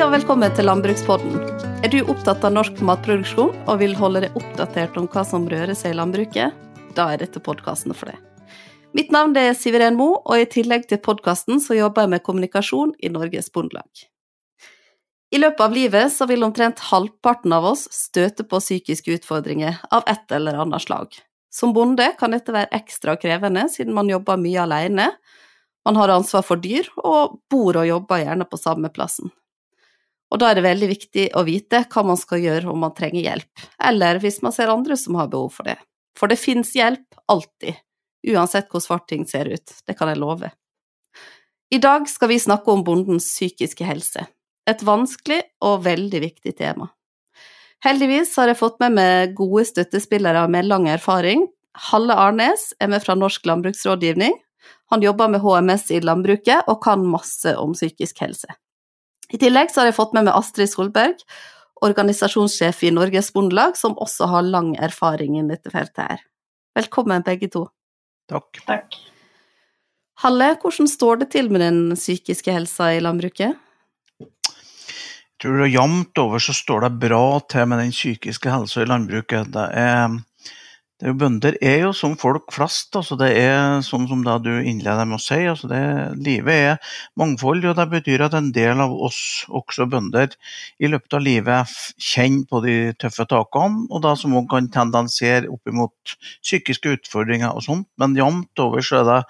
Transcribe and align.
og 0.00 0.14
velkommen 0.14 0.52
til 0.56 0.64
Landbrukspodden. 0.64 1.34
Er 1.84 1.90
du 1.92 1.98
opptatt 2.08 2.40
av 2.46 2.54
norsk 2.54 2.78
matproduksjon 2.88 3.50
og 3.68 3.80
vil 3.82 3.92
holde 3.98 4.22
deg 4.24 4.36
oppdatert 4.38 4.94
om 4.96 5.04
hva 5.12 5.20
som 5.28 5.44
rører 5.50 5.76
seg 5.76 5.92
i 5.92 5.96
landbruket? 5.98 6.54
Da 6.96 7.10
er 7.12 7.20
dette 7.20 7.42
podkasten 7.44 7.92
for 7.92 8.08
deg. 8.08 8.20
Mitt 8.96 9.10
navn 9.12 9.36
er 9.36 9.52
Siveren 9.52 9.98
Mo, 9.98 10.22
og 10.24 10.40
i 10.40 10.46
tillegg 10.48 10.86
til 10.88 11.02
podkasten 11.04 11.60
så 11.60 11.76
jobber 11.76 12.06
jeg 12.06 12.12
med 12.14 12.24
kommunikasjon 12.24 12.94
i 12.96 13.10
Norges 13.12 13.52
Bondelag. 13.52 14.06
I 15.36 15.42
løpet 15.42 15.60
av 15.66 15.76
livet 15.76 16.14
så 16.14 16.24
vil 16.30 16.46
omtrent 16.48 16.80
halvparten 16.88 17.52
av 17.52 17.68
oss 17.74 17.84
støte 17.92 18.46
på 18.48 18.62
psykiske 18.62 19.18
utfordringer 19.18 19.82
av 19.92 20.08
et 20.08 20.32
eller 20.32 20.62
annet 20.64 20.86
slag. 20.86 21.12
Som 21.52 21.74
bonde 21.76 22.06
kan 22.16 22.32
dette 22.32 22.56
være 22.56 22.72
ekstra 22.80 23.18
krevende, 23.20 23.66
siden 23.68 23.92
man 23.92 24.08
jobber 24.08 24.40
mye 24.40 24.64
alene, 24.64 25.10
man 25.84 26.00
har 26.00 26.14
ansvar 26.16 26.46
for 26.46 26.60
dyr, 26.60 26.88
og 26.96 27.36
bor 27.52 27.76
og 27.76 27.88
jobber 27.88 28.24
gjerne 28.24 28.48
på 28.48 28.60
samme 28.60 28.88
plassen. 28.92 29.28
Og 30.30 30.38
da 30.38 30.50
er 30.50 30.58
det 30.58 30.66
veldig 30.66 30.88
viktig 30.92 31.26
å 31.34 31.42
vite 31.46 31.82
hva 31.90 32.04
man 32.06 32.18
skal 32.18 32.42
gjøre 32.42 32.70
om 32.70 32.84
man 32.84 32.94
trenger 32.94 33.24
hjelp, 33.24 33.64
eller 33.82 34.20
hvis 34.22 34.40
man 34.44 34.54
ser 34.54 34.70
andre 34.70 34.96
som 34.98 35.18
har 35.18 35.30
behov 35.32 35.56
for 35.56 35.66
det. 35.66 35.76
For 36.18 36.30
det 36.30 36.38
finnes 36.38 36.70
hjelp 36.76 37.18
alltid, 37.30 37.78
uansett 38.30 38.70
hvor 38.70 38.82
svart 38.84 39.08
ting 39.10 39.26
ser 39.26 39.50
ut, 39.50 39.74
det 39.86 39.96
kan 39.98 40.10
jeg 40.12 40.20
love. 40.22 40.52
I 41.70 41.78
dag 41.82 42.06
skal 42.10 42.30
vi 42.30 42.38
snakke 42.42 42.70
om 42.70 42.84
bondens 42.86 43.26
psykiske 43.30 43.86
helse, 43.86 44.26
et 44.70 44.86
vanskelig 44.86 45.42
og 45.66 45.84
veldig 45.86 46.22
viktig 46.22 46.54
tema. 46.58 46.90
Heldigvis 47.84 48.34
har 48.36 48.50
jeg 48.50 48.60
fått 48.60 48.80
med 48.82 48.92
meg 48.98 49.36
gode 49.38 49.64
støttespillere 49.70 50.44
med 50.52 50.68
lang 50.68 50.86
erfaring. 50.92 51.46
Halle 51.88 52.12
Arnes 52.12 52.74
er 52.76 52.90
med 52.92 53.00
fra 53.00 53.16
Norsk 53.16 53.46
landbruksrådgivning. 53.48 54.34
Han 54.92 55.04
jobber 55.06 55.30
med 55.32 55.40
HMS 55.40 55.86
i 55.96 56.02
landbruket 56.04 56.68
og 56.68 56.82
kan 56.84 57.06
masse 57.08 57.54
om 57.56 57.72
psykisk 57.72 58.20
helse. 58.20 58.50
I 59.30 59.38
tillegg 59.38 59.70
så 59.70 59.82
har 59.82 59.90
jeg 59.90 59.98
fått 59.98 60.14
med 60.16 60.26
meg 60.26 60.34
Astrid 60.34 60.70
Solberg, 60.70 61.22
organisasjonssjef 61.84 62.82
i 62.84 62.92
Norges 62.94 63.30
Bondelag, 63.32 63.76
som 63.78 63.96
også 64.02 64.28
har 64.30 64.46
lang 64.46 64.74
erfaring 64.82 65.38
i 65.38 65.46
dette 65.48 65.72
feltet 65.72 66.02
her. 66.02 66.24
Velkommen 66.76 67.24
begge 67.26 67.48
to. 67.52 67.64
Takk. 68.30 68.60
Takk. 68.66 68.98
Halle, 70.20 70.52
hvordan 70.60 70.88
står 70.90 71.22
det 71.22 71.30
til 71.32 71.48
med 71.52 71.62
den 71.64 71.96
psykiske 71.96 72.52
helsa 72.52 72.90
i 72.92 73.00
landbruket? 73.00 73.56
Jeg 74.20 75.46
tror 75.46 75.64
Jevnt 75.64 76.20
over 76.20 76.42
så 76.44 76.52
står 76.52 76.84
det 76.84 76.90
bra 77.06 77.24
til 77.48 77.70
med 77.70 77.80
den 77.80 77.94
psykiske 77.94 78.52
helsa 78.52 78.82
i 78.82 78.90
landbruket. 78.90 79.48
Det 79.54 79.64
er, 79.80 80.18
det 81.00 81.06
er 81.06 81.14
jo 81.14 81.16
Bønder 81.16 81.54
er 81.64 81.78
jo 81.80 81.92
som 81.96 82.12
folk 82.20 82.50
flest. 82.52 82.92
altså 82.98 83.16
Det 83.16 83.30
er 83.40 83.80
sånn 83.86 84.04
som 84.10 84.20
det 84.26 84.34
du 84.44 84.50
innleder 84.58 85.06
med 85.08 85.16
å 85.16 85.22
si. 85.24 85.38
altså 85.48 85.70
det, 85.70 85.80
Livet 86.20 86.52
er 86.52 86.92
mangfold, 87.16 87.64
og 87.70 87.78
det 87.78 87.86
betyr 87.88 88.26
at 88.26 88.36
en 88.36 88.50
del 88.52 88.82
av 88.84 88.92
oss, 88.92 89.46
også 89.48 89.88
bønder, 89.88 90.36
i 90.76 90.92
løpet 90.92 91.16
av 91.16 91.24
livet 91.24 91.72
kjenner 91.96 92.44
på 92.52 92.60
de 92.66 92.76
tøffe 93.00 93.24
takene, 93.32 93.86
og 93.88 94.04
da 94.04 94.12
som 94.12 94.36
også 94.36 94.52
kan 94.52 94.70
tendensere 94.76 95.48
opp 95.48 95.72
mot 95.72 96.16
psykiske 96.44 96.92
utfordringer 96.98 97.56
og 97.56 97.64
sånt. 97.64 97.88
Men 97.96 98.20
jevnt 98.20 98.60
over 98.60 98.84
så 98.84 99.00
er 99.00 99.08
det 99.08 99.20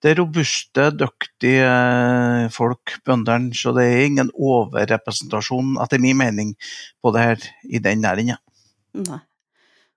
det 0.00 0.16
robuste, 0.16 0.88
dyktige 0.96 2.48
folk, 2.56 2.96
bøndene, 3.04 3.52
så 3.52 3.76
det 3.76 3.90
er 3.90 4.06
ingen 4.08 4.32
overrepresentasjon, 4.32 5.76
etter 5.84 6.00
min 6.00 6.16
mening, 6.16 6.54
på 7.04 7.12
det 7.12 7.26
her 7.26 7.50
i 7.68 7.84
den 7.84 8.00
næringen. 8.08 8.40
Nei. 8.96 9.20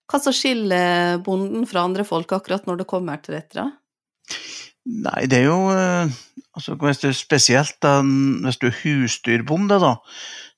Hva 0.10 0.20
som 0.22 0.36
skiller 0.36 1.22
bonden 1.24 1.68
fra 1.70 1.86
andre 1.88 2.06
folk 2.08 2.32
akkurat 2.36 2.68
når 2.68 2.82
det 2.82 2.90
kommer 2.90 3.22
til 3.24 3.38
dette? 3.38 3.66
Nei, 4.84 5.24
det 5.32 5.40
er 5.40 5.48
jo 5.48 5.72
eh, 5.72 6.12
altså 6.54 6.76
Hvis 6.76 7.00
du 7.00 7.08
spesielt 7.16 7.78
da, 7.84 8.02
hvis 8.04 8.60
du 8.60 8.68
er 8.68 8.80
husdyrbonde, 8.82 9.80
da, 9.80 9.94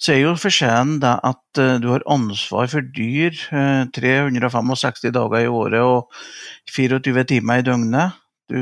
så 0.02 0.16
er 0.16 0.24
jo 0.24 0.34
forskjellen 0.40 0.98
det 1.04 1.14
at 1.30 1.62
uh, 1.62 1.78
du 1.80 1.88
har 1.94 2.04
ansvar 2.12 2.68
for 2.68 2.84
dyr 2.98 3.38
uh, 3.54 3.86
365 3.96 5.14
dager 5.16 5.46
i 5.46 5.48
året 5.48 5.80
og 5.80 6.12
24 6.76 7.24
timer 7.32 7.62
i 7.62 7.66
døgnet. 7.70 8.18
Du, 8.52 8.60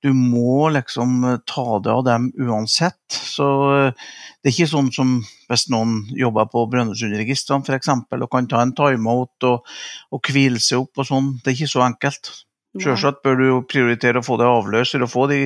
du 0.00 0.12
må 0.16 0.70
liksom 0.72 1.24
ta 1.48 1.78
det 1.84 1.92
av 1.92 2.04
dem 2.06 2.30
uansett. 2.40 3.00
Så 3.12 3.46
det 3.92 4.48
er 4.48 4.54
ikke 4.54 4.70
sånn 4.70 4.90
som 4.94 5.18
hvis 5.50 5.66
noen 5.72 6.06
jobber 6.16 6.48
på 6.52 6.64
Brønnøysundregistrene 6.72 7.66
f.eks. 7.66 7.90
og 8.16 8.30
kan 8.32 8.48
ta 8.48 8.62
en 8.64 8.72
timeout 8.76 9.48
og, 9.48 9.66
og 10.10 10.32
hvile 10.32 10.62
seg 10.62 10.86
opp 10.86 11.02
og 11.02 11.10
sånn. 11.10 11.34
Det 11.42 11.52
er 11.52 11.58
ikke 11.58 11.74
så 11.74 11.84
enkelt. 11.84 12.32
Selvsagt 12.80 13.24
bør 13.26 13.36
du 13.36 13.46
jo 13.48 13.58
prioritere 13.66 14.22
å 14.22 14.24
få 14.24 14.38
det 14.40 14.46
avløser 14.46 15.02
og 15.02 15.10
få 15.10 15.26
de 15.30 15.42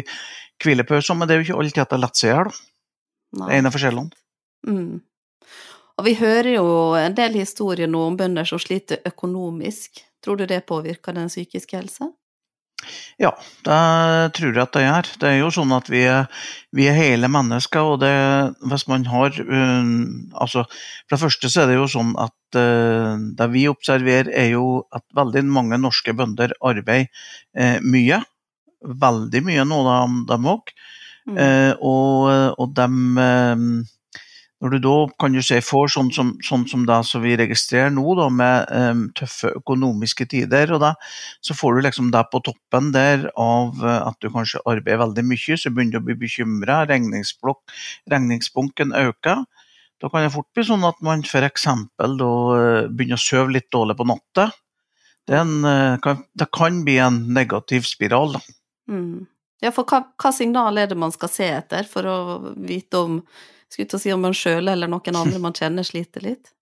hvilepausene, 0.63 1.19
men 1.19 1.29
det 1.29 1.35
er 1.35 1.41
jo 1.41 1.49
ikke 1.49 1.61
alltid 1.63 1.83
at 1.83 1.95
det 1.95 2.01
lar 2.03 2.15
seg 2.15 2.31
gjøre. 2.35 2.55
Det 3.35 3.49
er 3.49 3.59
en 3.59 3.69
av 3.71 3.75
forskjellene. 3.75 4.21
Mm. 4.69 4.93
Og 5.95 6.07
vi 6.09 6.17
hører 6.19 6.51
jo 6.57 6.67
en 6.99 7.15
del 7.17 7.39
historier 7.39 7.91
nå 7.91 8.03
om 8.11 8.19
bønder 8.19 8.47
som 8.49 8.61
sliter 8.63 9.03
økonomisk. 9.09 10.03
Tror 10.25 10.39
du 10.39 10.47
det 10.51 10.65
påvirker 10.69 11.17
den 11.17 11.31
psykiske 11.33 11.79
helsa? 11.79 12.11
Ja, 13.21 13.31
det 13.67 13.79
tror 14.37 14.51
jeg 14.51 14.63
at 14.63 14.75
det 14.75 14.83
gjør. 14.85 15.11
Det 15.23 15.29
er 15.31 15.39
jo 15.39 15.51
sånn 15.55 15.75
at 15.77 15.89
vi 15.93 16.03
er, 16.11 16.27
vi 16.75 16.89
er 16.91 16.99
hele 16.99 17.31
mennesker. 17.31 17.95
og 17.95 18.01
det, 18.03 18.13
hvis 18.71 18.87
man 18.91 19.07
har 19.11 19.39
um, 19.41 20.31
altså, 20.33 20.65
For 21.07 21.17
det 21.17 21.23
første 21.23 21.51
så 21.53 21.63
er 21.63 21.73
det 21.73 21.79
jo 21.79 21.89
sånn 21.91 22.15
at 22.21 22.59
uh, 22.59 23.15
det 23.39 23.49
vi 23.55 23.67
observerer, 23.71 24.33
er 24.35 24.53
jo 24.55 24.85
at 24.95 25.05
veldig 25.15 25.45
mange 25.47 25.81
norske 25.81 26.15
bønder 26.17 26.57
arbeider 26.61 27.11
uh, 27.59 27.79
mye. 27.85 28.23
Veldig 28.85 29.45
mye, 29.47 29.65
nå, 29.69 29.81
av 29.89 30.21
dem 30.31 30.51
òg. 30.57 30.75
Mm. 31.25 31.39
Uh, 31.39 31.73
og, 31.81 32.59
og 32.61 32.75
de 32.77 32.89
når 34.65 34.73
du 34.73 34.79
da 34.81 34.97
kan 35.21 35.35
du 35.37 35.43
si, 35.45 35.59
får 35.61 35.91
sånn 35.93 36.09
som, 36.17 36.31
sånn 36.41 36.63
som 36.71 36.87
det 36.89 36.97
som 37.05 37.21
vi 37.21 37.35
registrerer 37.37 37.91
nå, 37.93 38.01
da, 38.17 38.31
med 38.33 38.71
um, 38.73 39.03
tøffe 39.19 39.51
økonomiske 39.59 40.25
tider, 40.33 40.73
og 40.73 40.81
da, 40.81 40.95
så 41.45 41.53
får 41.59 41.77
du 41.77 41.81
liksom 41.85 42.09
det 42.15 42.23
på 42.33 42.41
toppen 42.47 42.89
der 42.95 43.27
av 43.37 43.77
uh, 43.85 44.09
at 44.09 44.17
du 44.25 44.31
kanskje 44.33 44.63
arbeider 44.65 45.03
veldig 45.03 45.25
mye, 45.29 45.59
så 45.61 45.69
begynner 45.69 45.99
du 45.99 46.01
å 46.01 46.09
bli 46.09 46.17
bekymra, 46.25 46.79
regningsbunken 46.89 48.97
øker. 49.05 49.45
Da 50.01 50.09
kan 50.09 50.25
det 50.25 50.33
fort 50.33 50.49
bli 50.57 50.65
sånn 50.65 50.89
at 50.89 50.97
man 51.05 51.21
f.eks. 51.29 51.69
Uh, 51.69 51.85
begynner 52.89 53.21
å 53.21 53.27
sove 53.27 53.53
litt 53.59 53.69
dårlig 53.75 53.99
på 54.01 54.09
natta. 54.09 54.49
Det, 55.29 55.45
kan, 56.05 56.25
det 56.37 56.49
kan 56.53 56.85
bli 56.89 56.99
en 57.05 57.21
negativ 57.37 57.85
spiral. 57.89 58.39
da. 58.39 58.41
Mm. 58.89 59.27
Ja, 59.65 59.73
for 59.73 59.89
hva, 59.89 60.03
hva 60.21 60.33
signal 60.35 60.77
er 60.81 60.91
det 60.91 60.99
man 61.01 61.13
skal 61.13 61.31
se 61.33 61.47
etter 61.61 61.87
for 61.89 62.09
å 62.09 62.17
vite 62.57 63.01
om 63.01 63.21
skulle 63.75 63.91
til 63.91 64.01
å 64.01 64.05
si 64.05 64.15
om 64.15 64.25
man 64.25 64.37
sjøl 64.37 64.71
eller 64.73 64.91
noen 64.91 65.21
andre 65.21 65.43
man 65.43 65.57
kjenner 65.57 65.87
sliter 65.87 66.25
litt? 66.25 66.55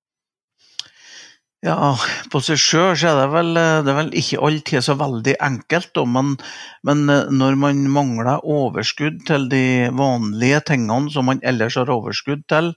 Ja, 1.63 1.93
på 2.33 2.41
seg 2.43 2.59
sjøl 2.59 2.97
så 2.99 3.13
er 3.13 3.19
det 3.21 3.27
vel, 3.31 3.53
det 3.55 3.91
er 3.93 3.95
vel 3.95 4.09
ikke 4.19 4.41
alltid 4.49 4.83
så 4.83 4.97
veldig 4.99 5.37
enkelt, 5.47 6.01
men, 6.11 6.33
men, 6.83 7.05
eh, 7.07 7.31
når 7.31 7.55
man 7.63 7.85
mangler 7.95 8.43
overskudd 8.43 9.21
til 9.29 9.47
de 9.53 9.87
vanlige 9.95 10.59
tingene 10.73 11.13
som 11.15 11.31
man 11.31 11.39
ellers 11.47 11.79
har 11.79 11.93
overskudd 11.95 12.43
til, 12.51 12.73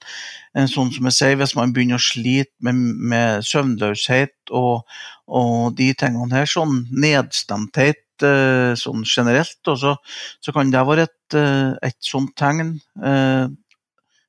eh, 0.54 0.70
sånn 0.70 0.94
som 0.94 1.10
jeg 1.10 1.18
sier, 1.18 1.40
hvis 1.42 1.56
man 1.58 1.74
begynner 1.74 1.98
å 1.98 2.06
slite 2.12 2.54
med, 2.62 2.86
med 3.16 3.50
søvnløshet 3.50 4.54
og, 4.54 4.86
og, 5.26 5.74
de 5.82 5.90
tingene 5.98 6.44
her, 6.44 6.54
sånn 6.54 6.84
nedstemthet 6.94 8.30
eh, 8.30 8.78
sånn 8.78 9.02
generelt, 9.02 9.58
så, 9.66 9.98
så, 10.38 10.54
kan 10.54 10.70
det 10.70 10.86
være 10.86 11.10
et, 11.10 11.42
et 11.90 12.02
sånt 12.06 12.38
tegn 12.38 12.76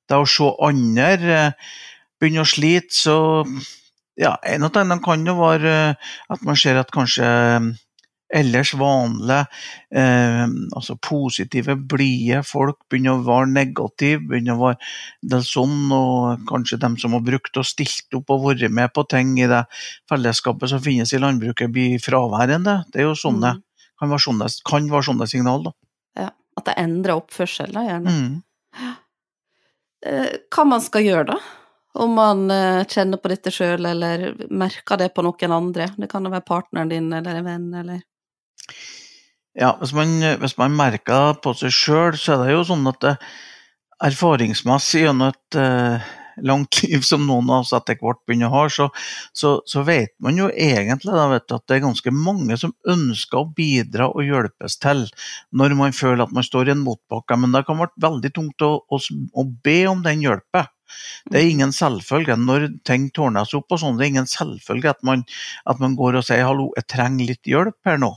det 0.08 0.20
å 0.20 0.28
se 0.30 0.52
andre 0.64 1.10
eh, 1.36 1.72
begynne 2.20 2.44
å 2.44 2.48
slite, 2.48 2.94
så 2.94 3.16
ja, 4.16 4.36
en 4.48 4.64
av 4.64 4.72
tingene 4.72 5.02
kan 5.04 5.26
jo 5.26 5.36
være 5.38 5.74
eh, 5.90 6.14
at 6.32 6.46
man 6.46 6.56
ser 6.58 6.78
at 6.80 6.92
kanskje 6.94 7.26
eh, 7.26 7.66
ellers 8.40 8.72
vanlige, 8.74 9.44
eh, 9.94 10.46
altså 10.74 10.96
positive, 11.04 11.76
blide 11.76 12.40
folk 12.46 12.80
begynner 12.90 13.18
å 13.18 13.26
være 13.26 13.50
negative. 13.52 14.24
begynner 14.30 14.56
å 14.56 14.62
være 14.64 14.78
del 15.22 15.44
sånn, 15.46 15.92
og 15.94 16.46
Kanskje 16.48 16.80
dem 16.82 16.96
som 16.98 17.14
har 17.14 17.22
brukt 17.26 17.60
og 17.60 17.68
stilt 17.68 18.16
opp 18.16 18.32
og 18.34 18.48
vært 18.48 18.72
med 18.72 18.92
på 18.94 19.04
ting 19.10 19.36
i 19.38 19.50
det 19.50 19.62
fellesskapet 20.10 20.72
som 20.72 20.82
finnes 20.82 21.12
i 21.12 21.22
landbruket, 21.22 21.70
blir 21.70 22.00
fraværende. 22.02 22.82
Det 22.92 23.02
er 23.02 23.10
jo 23.10 23.14
sånne, 23.18 23.56
mm. 23.58 23.62
kan, 24.00 24.10
være 24.10 24.26
sånne 24.26 24.50
kan 24.66 24.90
være 24.90 25.10
sånne 25.10 25.30
signal. 25.30 25.68
da. 25.68 25.76
Ja, 26.24 26.30
At 26.56 26.70
det 26.70 26.78
endrer 26.82 27.20
oppførsel, 27.20 27.72
da, 27.76 27.84
gjerne. 27.84 28.16
Mm. 28.16 28.34
Eh, 30.06 30.36
hva 30.52 30.66
man 30.68 30.82
skal 30.84 31.06
gjøre, 31.06 31.32
da? 31.34 31.38
Om 31.96 32.12
man 32.18 32.44
eh, 32.52 32.84
kjenner 32.90 33.20
på 33.20 33.30
dette 33.32 33.52
sjøl, 33.54 33.88
eller 33.88 34.28
merker 34.50 35.00
det 35.00 35.10
på 35.16 35.24
noen 35.26 35.54
andre. 35.56 35.88
Det 35.96 36.10
kan 36.12 36.26
jo 36.26 36.32
være 36.34 36.46
partneren 36.46 36.92
din 36.92 37.08
eller 37.12 37.40
en 37.40 37.48
venn, 37.48 37.72
eller 37.82 38.04
Ja, 39.56 39.72
hvis 39.80 39.94
man, 39.96 40.18
hvis 40.42 40.58
man 40.60 40.76
merker 40.76 41.38
på 41.40 41.54
seg 41.56 41.72
sjøl, 41.72 42.18
så 42.20 42.36
er 42.36 42.44
det 42.44 42.56
jo 42.58 42.64
sånn 42.68 42.90
at 42.90 43.00
det, 43.00 43.14
erfaringsmessig 44.04 45.06
gjennom 45.06 45.32
et, 45.32 45.56
langt 46.42 46.82
liv 46.82 47.04
som 47.06 47.26
noen 47.26 47.48
av 47.50 47.64
oss 47.64 47.72
etter 47.76 47.98
hvert 48.00 48.22
begynner 48.26 48.50
å 48.50 48.56
ha, 48.56 48.62
så, 48.72 48.88
så, 49.36 49.56
så 49.68 49.84
vet 49.86 50.12
man 50.22 50.38
jo 50.40 50.48
egentlig 50.52 51.14
da, 51.14 51.26
du, 51.32 51.54
at 51.56 51.66
det 51.68 51.78
er 51.78 51.84
ganske 51.86 52.12
mange 52.14 52.58
som 52.60 52.74
ønsker 52.88 53.40
å 53.40 53.50
bidra 53.56 54.10
og 54.12 54.26
hjelpes 54.26 54.78
til 54.82 55.06
når 55.56 55.76
man 55.78 55.96
føler 55.96 56.26
at 56.26 56.34
man 56.36 56.46
står 56.46 56.70
i 56.70 56.76
en 56.76 56.84
motbakke. 56.84 57.38
Men 57.40 57.54
det 57.54 57.66
kan 57.68 57.80
være 57.80 58.06
veldig 58.06 58.32
tungt 58.36 58.66
å, 58.66 58.72
å, 58.82 59.00
å 59.00 59.46
be 59.64 59.78
om 59.90 60.02
den 60.04 60.24
hjelpen. 60.24 60.70
Det 61.30 61.40
er 61.40 61.50
ingen 61.50 61.72
selvfølge 61.74 62.36
når 62.38 62.68
ting 62.86 63.08
tårner 63.14 63.48
seg 63.48 63.60
opp 63.60 63.74
og 63.74 63.82
sånn. 63.82 63.98
Det 63.98 64.06
er 64.06 64.12
ingen 64.14 64.30
selvfølge 64.30 64.92
at 64.92 65.02
man, 65.06 65.24
at 65.66 65.82
man 65.82 65.96
går 65.98 66.20
og 66.20 66.26
sier 66.28 66.46
'hallo, 66.46 66.70
jeg 66.78 66.88
trenger 66.92 67.32
litt 67.32 67.50
hjelp 67.50 67.76
her 67.88 67.98
nå'. 68.02 68.14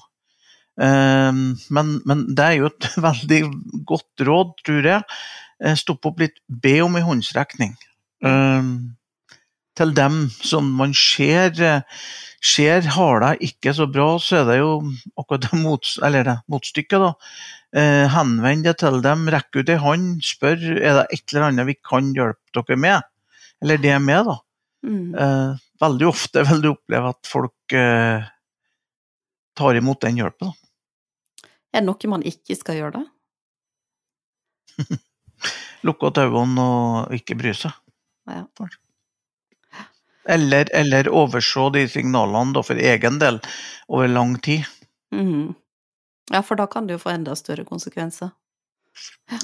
Um, 0.79 1.57
men, 1.75 1.97
men, 2.07 2.23
det 2.35 2.45
er 2.45 2.57
jo 2.61 2.69
et 2.69 2.87
veldig 3.09 3.41
godt 3.89 4.27
råd, 4.29 4.55
tror 4.63 4.91
jeg. 4.93 5.03
Stopp 5.59 5.81
stoppe 5.81 6.07
opp 6.13 6.21
litt, 6.23 6.37
be 6.47 6.77
om 6.85 6.93
en 6.95 7.03
håndsrekning. 7.03 7.73
Um, 8.25 8.97
til 9.79 9.93
dem 9.95 10.25
som 10.43 10.67
man 10.75 10.93
ser, 10.97 11.55
ser 12.43 12.89
har 12.95 13.23
det 13.23 13.31
ikke 13.47 13.73
så 13.75 13.87
bra, 13.87 14.09
så 14.19 14.41
er 14.41 14.49
det 14.49 14.57
jo 14.59 14.73
akkurat 15.19 15.45
det, 15.47 15.59
mot, 15.61 15.93
det 16.15 16.35
motstykket. 16.51 16.99
da. 17.05 17.13
Eh, 17.69 18.07
henvend 18.09 18.65
deg 18.65 18.79
til 18.81 18.97
dem, 19.05 19.27
rekk 19.29 19.59
ut 19.59 19.69
ei 19.69 19.77
hånd, 19.79 20.23
spør 20.25 20.57
er 20.79 21.01
det 21.01 21.05
et 21.13 21.23
eller 21.31 21.49
annet 21.51 21.67
vi 21.69 21.75
kan 21.77 22.11
hjelpe 22.15 22.49
dere 22.57 22.79
med. 22.81 23.09
Eller 23.61 23.81
det 23.81 23.95
med, 24.01 24.25
da. 24.25 24.37
Mm. 24.87 25.13
Eh, 25.13 25.59
veldig 25.83 26.07
ofte 26.07 26.43
vil 26.47 26.63
du 26.63 26.71
oppleve 26.71 27.13
at 27.13 27.29
folk 27.29 27.75
eh, 27.75 28.25
tar 29.59 29.79
imot 29.79 30.01
den 30.05 30.19
hjelpen. 30.21 30.55
Er 31.69 31.83
det 31.83 31.85
noe 31.85 32.09
man 32.09 32.25
ikke 32.25 32.57
skal 32.57 32.79
gjøre, 32.79 33.03
da? 33.03 33.03
Lukke 35.87 36.09
øynene 36.17 36.63
og 36.65 37.13
ikke 37.15 37.37
bry 37.37 37.53
seg. 37.55 37.75
Ja. 38.29 38.69
Eller, 40.29 40.69
eller, 40.75 41.09
overse 41.09 41.69
de 41.73 41.87
signalene 41.89 42.53
da, 42.53 42.63
for 42.65 42.77
egen 42.77 43.17
del 43.21 43.39
over 43.87 44.11
lang 44.11 44.35
tid. 44.45 44.67
Mm. 45.15 45.55
Ja, 46.29 46.43
for 46.45 46.59
da 46.59 46.67
kan 46.69 46.87
det 46.87 46.99
jo 46.99 47.01
få 47.01 47.15
enda 47.15 47.35
større 47.35 47.65
konsekvenser. 47.65 48.29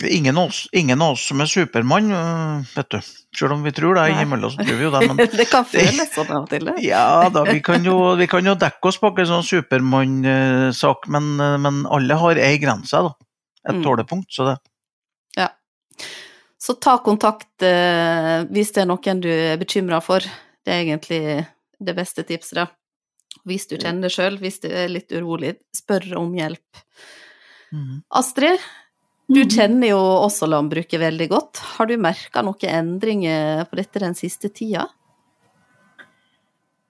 Ingen 0.10 0.38
av, 0.38 0.50
oss, 0.50 0.66
ingen 0.72 1.02
av 1.02 1.14
oss 1.14 1.28
som 1.30 1.42
er 1.42 1.50
Supermann, 1.50 2.10
øh, 2.12 2.64
vet 2.76 2.90
du. 2.90 2.98
Selv 3.38 3.54
om 3.54 3.64
vi 3.64 3.72
tror 3.76 3.96
det 3.96 4.08
innimellom, 4.12 4.52
så 4.52 4.66
tror 4.66 4.80
vi 4.80 4.88
jo 4.88 4.92
det. 4.94 5.02
Men 5.08 5.20
det 5.40 5.46
kan 5.50 5.68
føles 5.70 6.10
sånn 6.16 6.32
av 6.34 6.48
og 6.48 6.50
til. 6.50 6.72
Ja 6.84 7.30
da, 7.34 7.46
vi 7.48 7.62
kan 7.64 7.86
jo, 7.86 8.16
vi 8.20 8.28
kan 8.30 8.46
jo 8.50 8.56
dekke 8.60 8.90
oss 8.90 8.98
bak 9.02 9.22
en 9.22 9.30
sånn 9.30 9.46
Supermann-sak, 9.46 11.06
men, 11.14 11.30
øh, 11.38 11.58
men, 11.62 11.84
alle 11.94 12.18
har 12.22 12.42
ei 12.42 12.58
grense, 12.62 13.04
da. 13.08 13.14
Et 13.70 13.78
mm. 13.78 13.84
tålepunkt, 13.86 14.34
så 14.34 14.50
det. 14.50 14.56
Ja. 15.38 15.52
Så 16.66 16.74
ta 16.82 16.96
kontakt 17.06 17.62
eh, 17.62 18.42
hvis 18.50 18.72
det 18.74 18.82
er 18.82 18.90
noen 18.90 19.20
du 19.22 19.30
er 19.30 19.60
bekymra 19.62 20.00
for. 20.02 20.26
Det 20.66 20.74
er 20.74 20.82
egentlig 20.82 21.22
det 21.78 21.94
beste 21.94 22.26
tipset, 22.26 22.58
da. 22.58 22.66
Hvis 23.46 23.68
du 23.70 23.76
kjenner 23.76 24.08
det 24.08 24.16
sjøl, 24.16 24.40
hvis 24.42 24.58
du 24.64 24.72
er 24.72 24.90
litt 24.90 25.14
urolig, 25.14 25.54
spør 25.76 26.16
om 26.24 26.32
hjelp. 26.34 26.82
Mm. 27.70 28.00
Astrid, 28.18 28.64
du 29.30 29.44
mm. 29.44 29.52
kjenner 29.52 29.92
jo 29.92 30.00
også 30.00 30.50
landbruket 30.50 31.04
veldig 31.04 31.28
godt. 31.30 31.62
Har 31.76 31.92
du 31.92 32.00
merka 32.02 32.42
noen 32.46 32.74
endringer 32.80 33.68
på 33.70 33.78
dette 33.78 34.02
den 34.02 34.18
siste 34.18 34.50
tida? 34.50 34.88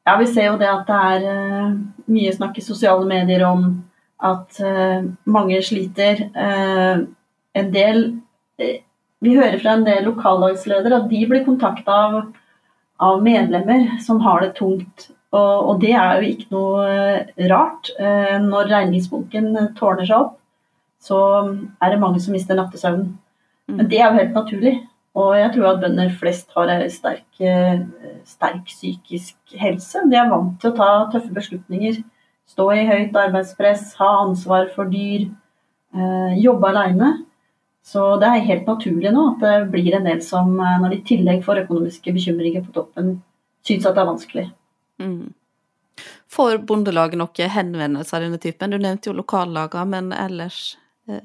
Ja, 0.05 0.15
vi 0.21 0.29
ser 0.29 0.51
jo 0.53 0.57
det 0.61 0.69
at 0.69 0.87
det 0.87 1.03
er 1.11 1.27
uh, 1.27 1.77
mye 2.13 2.31
snakk 2.31 2.61
i 2.61 2.63
sosiale 2.63 3.07
medier 3.09 3.43
om 3.47 3.67
at 4.23 4.59
uh, 4.61 5.07
mange 5.27 5.59
sliter. 5.65 6.27
Uh, 6.31 7.07
en 7.55 7.71
del 7.73 8.05
Vi 9.23 9.35
hører 9.37 9.59
fra 9.61 9.77
en 9.77 9.85
del 9.87 10.03
lokallagsledere 10.09 11.01
at 11.01 11.11
de 11.11 11.21
blir 11.29 11.45
kontakta 11.45 11.99
av, 12.07 12.17
av 12.99 13.21
medlemmer 13.23 13.95
som 14.03 14.19
har 14.25 14.43
det 14.43 14.55
tungt 14.59 15.09
og, 15.35 15.69
og, 15.69 15.75
det 15.83 15.93
er 15.97 16.17
jo 16.19 16.31
ikke 16.31 16.49
noe 16.55 16.87
eh, 16.87 17.45
rart. 17.51 17.91
Eh, 17.99 18.35
når 18.43 18.71
regningsbunken 18.71 19.51
tårner 19.77 20.07
seg 20.07 20.17
opp, 20.27 20.35
så 21.03 21.19
er 21.83 21.93
det 21.93 22.01
mange 22.01 22.21
som 22.23 22.35
mister 22.35 22.57
nattesøvnen. 22.57 23.13
Mm. 23.69 23.77
Men 23.79 23.89
det 23.91 23.99
er 23.99 24.07
jo 24.07 24.19
helt 24.21 24.37
naturlig. 24.37 24.75
Og 25.15 25.31
jeg 25.39 25.51
tror 25.53 25.69
at 25.69 25.79
bønder 25.83 26.11
flest 26.19 26.49
har 26.57 26.71
ei 26.73 26.89
sterk, 26.91 27.27
eh, 27.39 27.83
sterk, 28.27 28.65
psykisk 28.67 29.55
helse. 29.59 30.03
De 30.11 30.19
er 30.19 30.31
vant 30.31 30.57
til 30.61 30.71
å 30.71 30.77
ta 30.79 30.89
tøffe 31.13 31.35
beslutninger. 31.35 32.01
Stå 32.51 32.67
i 32.75 32.85
høyt 32.87 33.15
arbeidspress, 33.17 33.93
ha 33.97 34.09
ansvar 34.21 34.67
for 34.75 34.91
dyr, 34.91 35.31
jobbe 36.37 36.67
aleine. 36.69 37.07
Så 37.85 38.03
det 38.21 38.27
er 38.27 38.47
helt 38.47 38.69
naturlig 38.69 39.11
nå 39.13 39.23
at 39.35 39.43
det 39.43 39.55
blir 39.73 39.93
en 39.93 40.07
del 40.07 40.21
som, 40.25 40.55
når 40.57 40.89
de 40.89 40.97
i 40.97 41.05
tillegg 41.05 41.43
får 41.45 41.65
økonomiske 41.65 42.13
bekymringer 42.15 42.63
på 42.65 42.73
toppen, 42.73 43.19
syns 43.65 43.85
at 43.85 43.97
det 43.97 44.01
er 44.01 44.09
vanskelig. 44.09 44.45
Mm. 45.01 45.33
Får 46.31 46.57
Bondelaget 46.67 47.19
noen 47.21 47.53
henvendelser 47.53 48.17
av 48.17 48.25
denne 48.25 48.41
typen? 48.41 48.73
Du 48.73 48.81
nevnte 48.81 49.11
jo 49.11 49.19
lokallagene, 49.19 49.85
men 49.91 50.15
ellers 50.17 50.77
eh. 51.09 51.21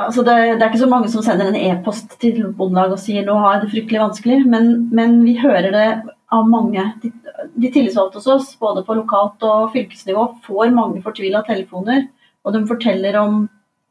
Altså 0.00 0.22
det, 0.26 0.34
det, 0.34 0.62
er 0.62 0.68
ikke 0.68 0.82
så 0.84 0.90
mange 0.90 1.10
som 1.12 1.22
sender 1.22 1.50
en 1.50 1.58
e-post 1.58 2.14
til 2.22 2.42
Bondelaget 2.56 2.94
og 2.94 3.02
sier 3.02 3.24
nå 3.26 3.34
har 3.42 3.56
jeg 3.56 3.62
det 3.62 3.70
fryktelig 3.72 4.02
vanskelig, 4.02 4.40
men, 4.50 4.68
men 4.94 5.16
vi 5.26 5.36
hører 5.38 5.70
det 5.74 5.86
av 6.30 6.50
mange. 6.50 6.84
De, 7.02 7.10
de 7.58 7.70
tillitsvalgte 7.70 8.18
hos 8.18 8.28
oss, 8.34 8.50
både 8.58 8.84
på 8.86 8.98
lokalt 8.98 9.42
og 9.46 9.70
fylkesnivå, 9.74 10.26
får 10.46 10.74
mange 10.74 11.02
fortvila 11.06 11.42
telefoner. 11.46 12.06
Og 12.46 12.54
de 12.54 12.62
forteller 12.68 13.18
om 13.20 13.42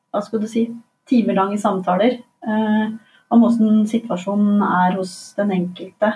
hva 0.10 0.24
skal 0.26 0.42
du 0.42 0.48
si, 0.50 0.66
timelange 1.10 1.60
samtaler 1.62 2.20
eh, 2.20 2.90
om 3.30 3.44
hvordan 3.44 3.86
situasjonen 3.90 4.64
er 4.66 4.98
hos 4.98 5.14
den 5.38 5.54
enkelte. 5.56 6.14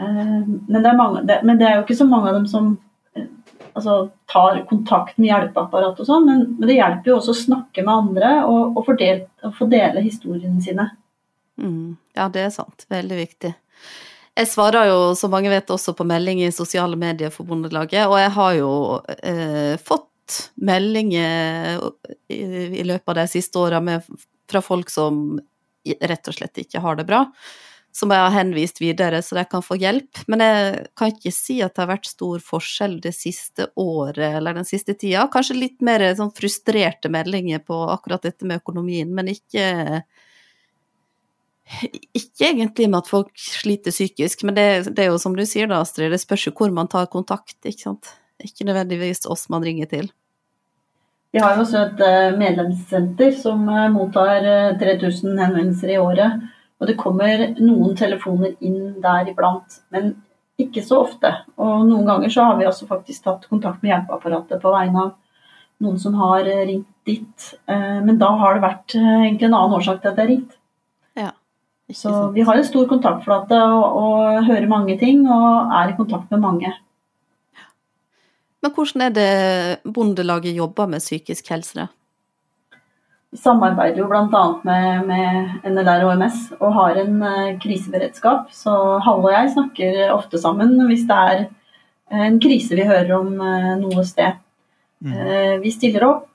Eh, 0.00 0.42
men 0.68 0.82
det, 0.82 0.96
mange, 0.96 1.24
men 1.42 1.58
det, 1.58 1.68
er 1.68 1.78
jo 1.78 1.86
ikke 1.86 1.98
så 1.98 2.08
mange 2.08 2.30
av 2.30 2.38
dem 2.38 2.46
som 2.50 2.72
eh, 3.16 3.28
altså, 3.74 3.98
tar 4.32 4.62
kontakt 4.70 5.18
med 5.20 5.30
hjelpeapparat 5.30 6.00
og 6.00 6.08
sånn, 6.08 6.28
men, 6.28 6.46
men, 6.56 6.68
det 6.68 6.78
hjelper 6.78 7.12
jo 7.12 7.20
også 7.20 7.34
å 7.34 7.42
snakke 7.42 7.84
med 7.84 7.94
andre 7.94 8.32
og, 8.46 8.76
og, 8.76 8.82
fordel, 8.88 9.26
og 9.44 9.54
få 9.58 9.68
dele 9.72 10.04
historiene 10.04 10.64
sine. 10.64 10.90
Mm, 11.60 11.96
ja, 12.16 12.28
det 12.32 12.48
er 12.48 12.52
sant. 12.52 12.88
Veldig 12.92 13.22
viktig. 13.22 13.54
Jeg 14.36 14.48
svarer 14.50 14.90
jo, 14.90 14.98
som 15.16 15.32
mange 15.32 15.48
vet, 15.48 15.70
også 15.72 15.94
på 15.96 16.04
melding 16.04 16.42
i 16.44 16.52
sosiale 16.52 16.96
medier 17.00 17.32
for 17.32 17.48
Bondelaget, 17.48 18.04
og 18.04 18.18
jeg 18.20 18.32
har 18.34 18.58
jo 18.58 18.72
eh, 19.16 19.80
fått 19.80 20.10
meldinger 20.56 21.80
i, 22.28 22.40
i, 22.80 22.84
løpet 22.84 23.12
av 23.12 23.20
de 23.20 23.28
siste 23.30 23.60
åra 23.60 23.80
fra 24.50 24.62
folk 24.64 24.90
som 24.92 25.38
rett 25.86 26.28
og 26.28 26.34
slett 26.34 26.64
ikke 26.64 26.82
har 26.82 26.98
det 26.98 27.06
bra 27.08 27.24
som 27.96 28.12
jeg 28.12 28.20
har 28.20 28.34
henvist 28.34 28.80
videre, 28.82 29.22
så 29.24 29.38
de 29.38 29.44
kan 29.48 29.64
få 29.64 29.78
hjelp. 29.80 30.20
Men 30.28 30.42
jeg 30.44 30.82
kan 30.98 31.12
ikke 31.12 31.32
si 31.32 31.58
at 31.64 31.72
det 31.74 31.80
har 31.80 31.92
vært 31.94 32.10
stor 32.10 32.42
forskjell 32.44 32.98
det 33.04 33.14
siste 33.16 33.70
året 33.80 34.36
eller 34.36 34.58
den 34.58 34.68
siste 34.68 34.92
tida. 34.98 35.24
Kanskje 35.32 35.56
litt 35.56 35.80
mer 35.84 36.04
sånn 36.18 36.34
frustrerte 36.36 37.08
meldinger 37.12 37.62
på 37.64 37.78
akkurat 37.94 38.26
dette 38.28 38.48
med 38.48 38.60
økonomien, 38.60 39.12
men 39.16 39.32
ikke 39.32 40.02
ikke 42.14 42.44
egentlig 42.46 42.86
med 42.86 43.00
at 43.00 43.08
folk 43.10 43.32
sliter 43.42 43.90
psykisk, 43.90 44.44
men 44.46 44.54
det, 44.54 44.66
det 44.94 45.02
er 45.02 45.10
jo 45.10 45.18
som 45.18 45.34
du 45.34 45.42
sier 45.48 45.66
da, 45.66 45.80
Astrid, 45.82 46.12
det 46.14 46.20
spørs 46.22 46.44
jo 46.46 46.52
hvor 46.54 46.70
man 46.70 46.86
tar 46.92 47.08
kontakt, 47.10 47.58
ikke 47.66 47.88
sant. 47.88 48.12
Ikke 48.44 48.66
nødvendigvis 48.68 49.26
oss 49.30 49.48
man 49.52 49.64
ringer 49.64 49.88
til. 49.90 50.10
Vi 51.36 51.40
har 51.42 51.52
jo 51.52 51.66
også 51.66 51.80
et 51.82 51.98
eh, 52.00 52.36
medlemssenter 52.38 53.34
som 53.36 53.66
eh, 53.68 53.90
mottar 53.92 54.44
3000 54.80 55.34
eh, 55.34 55.42
henvendelser 55.44 55.90
i 55.92 55.98
året. 56.00 56.46
Og 56.80 56.88
det 56.88 56.98
kommer 57.00 57.42
noen 57.58 57.96
telefoner 57.96 58.54
inn 58.64 58.94
der 59.04 59.28
iblant, 59.28 59.80
men 59.92 60.14
ikke 60.60 60.80
så 60.84 61.02
ofte. 61.04 61.32
Og 61.60 61.86
noen 61.88 62.08
ganger 62.08 62.32
så 62.32 62.46
har 62.48 62.56
vi 62.56 62.68
også 62.68 62.88
faktisk 62.88 63.24
tatt 63.24 63.44
kontakt 63.50 63.82
med 63.82 63.92
hjelpeapparatet 63.92 64.62
på 64.62 64.72
vegne 64.72 65.02
av 65.06 65.14
noen 65.84 66.00
som 66.00 66.16
har 66.20 66.44
ringt 66.44 66.88
dit. 67.08 67.48
Men 67.68 68.16
da 68.20 68.30
har 68.40 68.56
det 68.56 68.64
vært 68.64 68.94
egentlig 68.96 69.48
en 69.48 69.56
annen 69.58 69.76
årsak 69.76 70.00
til 70.00 70.12
at 70.12 70.16
det 70.16 70.24
er 70.24 70.30
ringt. 70.32 70.54
Ja, 71.16 71.30
så 71.92 72.14
vi 72.32 72.44
har 72.48 72.56
en 72.56 72.68
stor 72.68 72.88
kontaktflate 72.88 73.60
og, 73.76 74.00
og 74.00 74.48
hører 74.48 74.68
mange 74.72 74.96
ting 75.00 75.24
og 75.28 75.76
er 75.80 75.92
i 75.92 75.98
kontakt 76.00 76.32
med 76.32 76.44
mange. 76.44 76.72
Men 78.66 78.74
hvordan 78.74 79.02
er 79.04 79.12
det 79.14 79.92
Bondelaget 79.94 80.56
jobber 80.56 80.88
med 80.90 80.98
psykisk 80.98 81.52
helse? 81.52 81.78
da? 81.78 81.86
Vi 83.30 83.38
samarbeider 83.38 84.00
jo 84.00 84.08
bl.a. 84.10 84.42
Med, 84.66 85.04
med 85.06 85.68
NLR 85.70 86.02
og 86.06 86.16
HMS 86.16 86.40
og 86.56 86.72
har 86.74 86.98
en 86.98 87.20
uh, 87.22 87.52
kriseberedskap. 87.62 88.48
Så 88.50 88.72
Halle 89.04 89.28
og 89.28 89.34
jeg 89.36 89.52
snakker 89.54 90.00
ofte 90.14 90.40
sammen 90.42 90.74
hvis 90.88 91.04
det 91.06 91.20
er 91.34 91.44
en 92.26 92.40
krise 92.42 92.74
vi 92.78 92.88
hører 92.88 93.12
om 93.20 93.38
uh, 93.38 93.76
noe 93.84 94.02
sted. 94.08 94.34
Mm. 94.98 95.14
Uh, 95.14 95.54
vi 95.62 95.74
stiller 95.74 96.08
opp. 96.08 96.32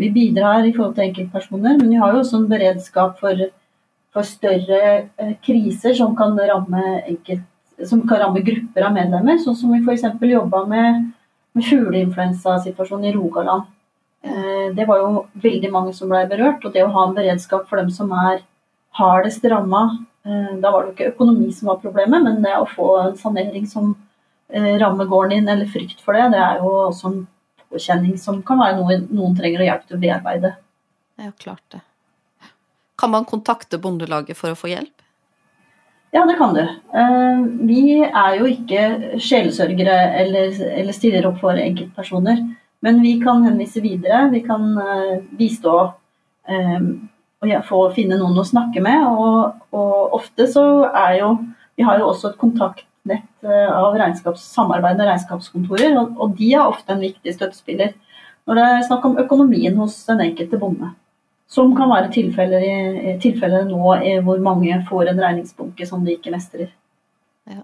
vi 0.00 0.08
bidrar 0.12 0.64
i 0.64 0.72
forhold 0.72 0.94
til 0.96 1.04
enkeltpersoner, 1.04 1.76
men 1.78 1.88
vi 1.88 1.96
har 2.00 2.12
jo 2.12 2.20
også 2.20 2.38
en 2.40 2.48
beredskap 2.48 3.18
for, 3.20 3.40
for 4.12 4.28
større 4.28 5.36
kriser 5.44 5.96
som 5.96 6.16
kan 6.16 6.36
ramme 6.36 6.82
enkelt 7.08 7.44
som 7.88 8.02
kan 8.08 8.22
ramme 8.22 8.44
grupper 8.46 8.86
av 8.86 8.94
medlemmer, 8.94 9.38
sånn 9.42 9.56
som 9.58 9.74
vi 9.74 9.82
f.eks. 9.82 10.06
jobba 10.30 10.64
med, 10.70 11.04
med 11.54 11.68
fugleinfluensasituasjonen 11.68 13.10
i 13.10 13.14
Rogaland. 13.16 13.70
Eh, 14.24 14.66
det 14.76 14.86
var 14.88 15.02
jo 15.02 15.26
veldig 15.42 15.70
mange 15.74 15.94
som 15.96 16.10
ble 16.12 16.24
berørt. 16.30 16.64
Og 16.64 16.74
det 16.74 16.86
å 16.86 16.92
ha 16.94 17.08
en 17.08 17.16
beredskap 17.16 17.68
for 17.68 17.82
dem 17.82 17.90
som 17.94 18.12
er 18.14 18.44
hardest 18.94 19.44
ramma 19.50 19.88
Eh, 20.26 20.56
da 20.56 20.70
var 20.70 20.84
det 20.84 20.88
jo 20.88 20.94
ikke 20.94 21.10
økonomi 21.12 21.50
som 21.52 21.68
var 21.68 21.82
problemet, 21.82 22.22
men 22.24 22.40
det 22.44 22.54
å 22.56 22.68
få 22.68 22.88
en 23.02 23.16
sanering 23.20 23.66
som 23.68 23.90
eh, 24.48 24.72
rammer 24.80 25.08
gården 25.10 25.34
din, 25.36 25.50
eller 25.52 25.68
frykt 25.68 26.00
for 26.00 26.16
det, 26.16 26.30
det 26.32 26.40
er 26.40 26.62
jo 26.62 26.70
også 26.86 27.10
en 27.10 27.18
påkjenning 27.68 28.14
som 28.20 28.40
kan 28.46 28.62
være 28.62 28.78
noe 28.78 29.02
noen 29.10 29.36
trenger 29.36 29.60
å 29.60 29.66
hjelpe 29.68 29.90
til 29.90 29.98
å 29.98 30.04
bearbeide. 30.06 30.54
Ja, 31.20 31.28
klart 31.44 31.64
det. 31.74 31.82
Kan 32.96 33.12
man 33.12 33.28
kontakte 33.28 33.76
Bondelaget 33.82 34.38
for 34.38 34.54
å 34.54 34.56
få 34.56 34.72
hjelp? 34.72 35.03
Ja, 36.14 36.22
det 36.28 36.36
kan 36.38 36.54
du. 36.54 36.62
Eh, 36.62 37.40
vi 37.66 37.80
er 38.04 38.36
jo 38.38 38.46
ikke 38.46 39.18
sjelesørgere 39.18 39.96
eller, 40.22 40.54
eller 40.70 40.94
stiller 40.94 41.26
opp 41.26 41.40
for 41.42 41.58
enkeltpersoner. 41.58 42.38
Men 42.84 43.00
vi 43.02 43.16
kan 43.22 43.42
henvise 43.42 43.82
videre. 43.82 44.28
Vi 44.30 44.44
kan 44.44 44.76
bistå 45.34 45.74
og 47.44 47.66
få 47.68 47.80
finne 47.96 48.18
noen 48.20 48.38
å 48.40 48.46
snakke 48.46 48.82
med. 48.84 49.04
Og, 49.08 49.60
og, 49.74 50.16
ofte 50.20 50.48
så 50.50 50.64
er 50.90 51.20
jo 51.22 51.36
Vi 51.74 51.82
har 51.82 51.98
jo 51.98 52.06
også 52.06 52.28
et 52.30 52.38
kontaktnett 52.38 53.42
eh, 53.42 53.70
av 53.74 54.36
samarbeidende 54.38 55.08
regnskapskontorer, 55.08 55.96
og, 55.98 56.36
de 56.38 56.52
er 56.54 56.68
ofte 56.68 56.94
en 56.94 57.02
viktig 57.02 57.32
støttespiller 57.34 57.96
når 58.46 58.60
det 58.60 58.66
er 58.68 58.84
snakk 58.86 59.08
om 59.08 59.16
økonomien 59.18 59.74
hos 59.80 59.96
den 60.06 60.22
enkelte 60.22 60.60
bonde. 60.60 60.92
Som 61.50 61.74
kan 61.76 61.90
være 61.92 62.10
tilfeller, 62.14 62.64
tilfeller 63.22 63.66
nå 63.68 63.92
hvor 64.26 64.40
mange 64.42 64.78
får 64.88 65.12
en 65.12 65.20
regningsbunke 65.22 65.86
som 65.86 66.04
de 66.06 66.16
ikke 66.16 66.32
mestrer. 66.34 66.72
Ja. 67.50 67.62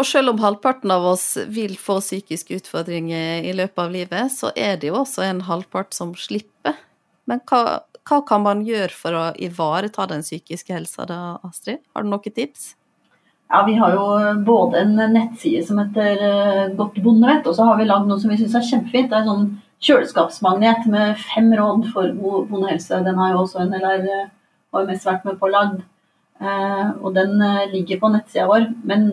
Og 0.00 0.06
selv 0.08 0.32
om 0.32 0.40
halvparten 0.40 0.92
av 0.94 1.04
oss 1.10 1.34
vil 1.52 1.74
få 1.76 1.98
psykiske 2.00 2.62
utfordringer 2.62 3.44
i 3.44 3.52
løpet 3.56 3.82
av 3.84 3.92
livet, 3.92 4.32
så 4.32 4.54
er 4.56 4.78
det 4.80 4.92
jo 4.92 5.00
også 5.02 5.26
en 5.26 5.42
halvpart 5.50 5.92
som 5.96 6.14
slipper. 6.16 6.78
Men 7.28 7.42
hva, 7.50 7.82
hva 8.08 8.20
kan 8.26 8.46
man 8.46 8.62
gjøre 8.66 8.94
for 8.96 9.16
å 9.18 9.24
ivareta 9.38 10.06
den 10.10 10.24
psykiske 10.24 10.72
helsa 10.74 11.04
da, 11.10 11.20
Astrid? 11.46 11.82
Har 11.92 12.06
du 12.06 12.10
noen 12.14 12.32
tips? 12.34 12.74
Ja, 13.50 13.64
Vi 13.66 13.74
har 13.74 13.92
jo 13.92 14.06
både 14.46 14.84
en 14.84 14.94
nettside 15.12 15.64
som 15.66 15.80
heter 15.82 16.20
eh, 16.22 16.74
Godt 16.78 17.00
bondevett, 17.02 17.46
og 17.50 17.56
så 17.56 17.66
har 17.66 17.80
vi 17.80 17.88
lagd 17.88 18.06
noe 18.06 18.20
som 18.22 18.30
vi 18.30 18.38
syns 18.38 18.54
er 18.54 18.66
kjempefint. 18.66 19.10
Det 19.10 19.18
er 19.18 19.26
sånn 19.26 19.48
kjøleskapsmagnet 19.84 20.84
med 20.92 21.16
fem 21.32 21.48
råd 21.56 21.88
for 21.94 22.12
god 22.20 22.50
bondehelse. 22.50 23.00
Den 23.06 23.18
har 23.20 23.32
jo 23.32 23.44
også 23.44 23.64
NLR 23.64 24.06
HMS 24.74 25.06
vært 25.08 25.26
med 25.26 25.40
på 25.40 25.48
å 25.48 25.54
lagd. 25.54 25.80
Eh, 26.40 26.86
og 27.00 27.14
den 27.16 27.40
eh, 27.44 27.68
ligger 27.72 28.00
på 28.00 28.10
nettsida 28.12 28.46
vår. 28.50 28.68
Men 28.88 29.10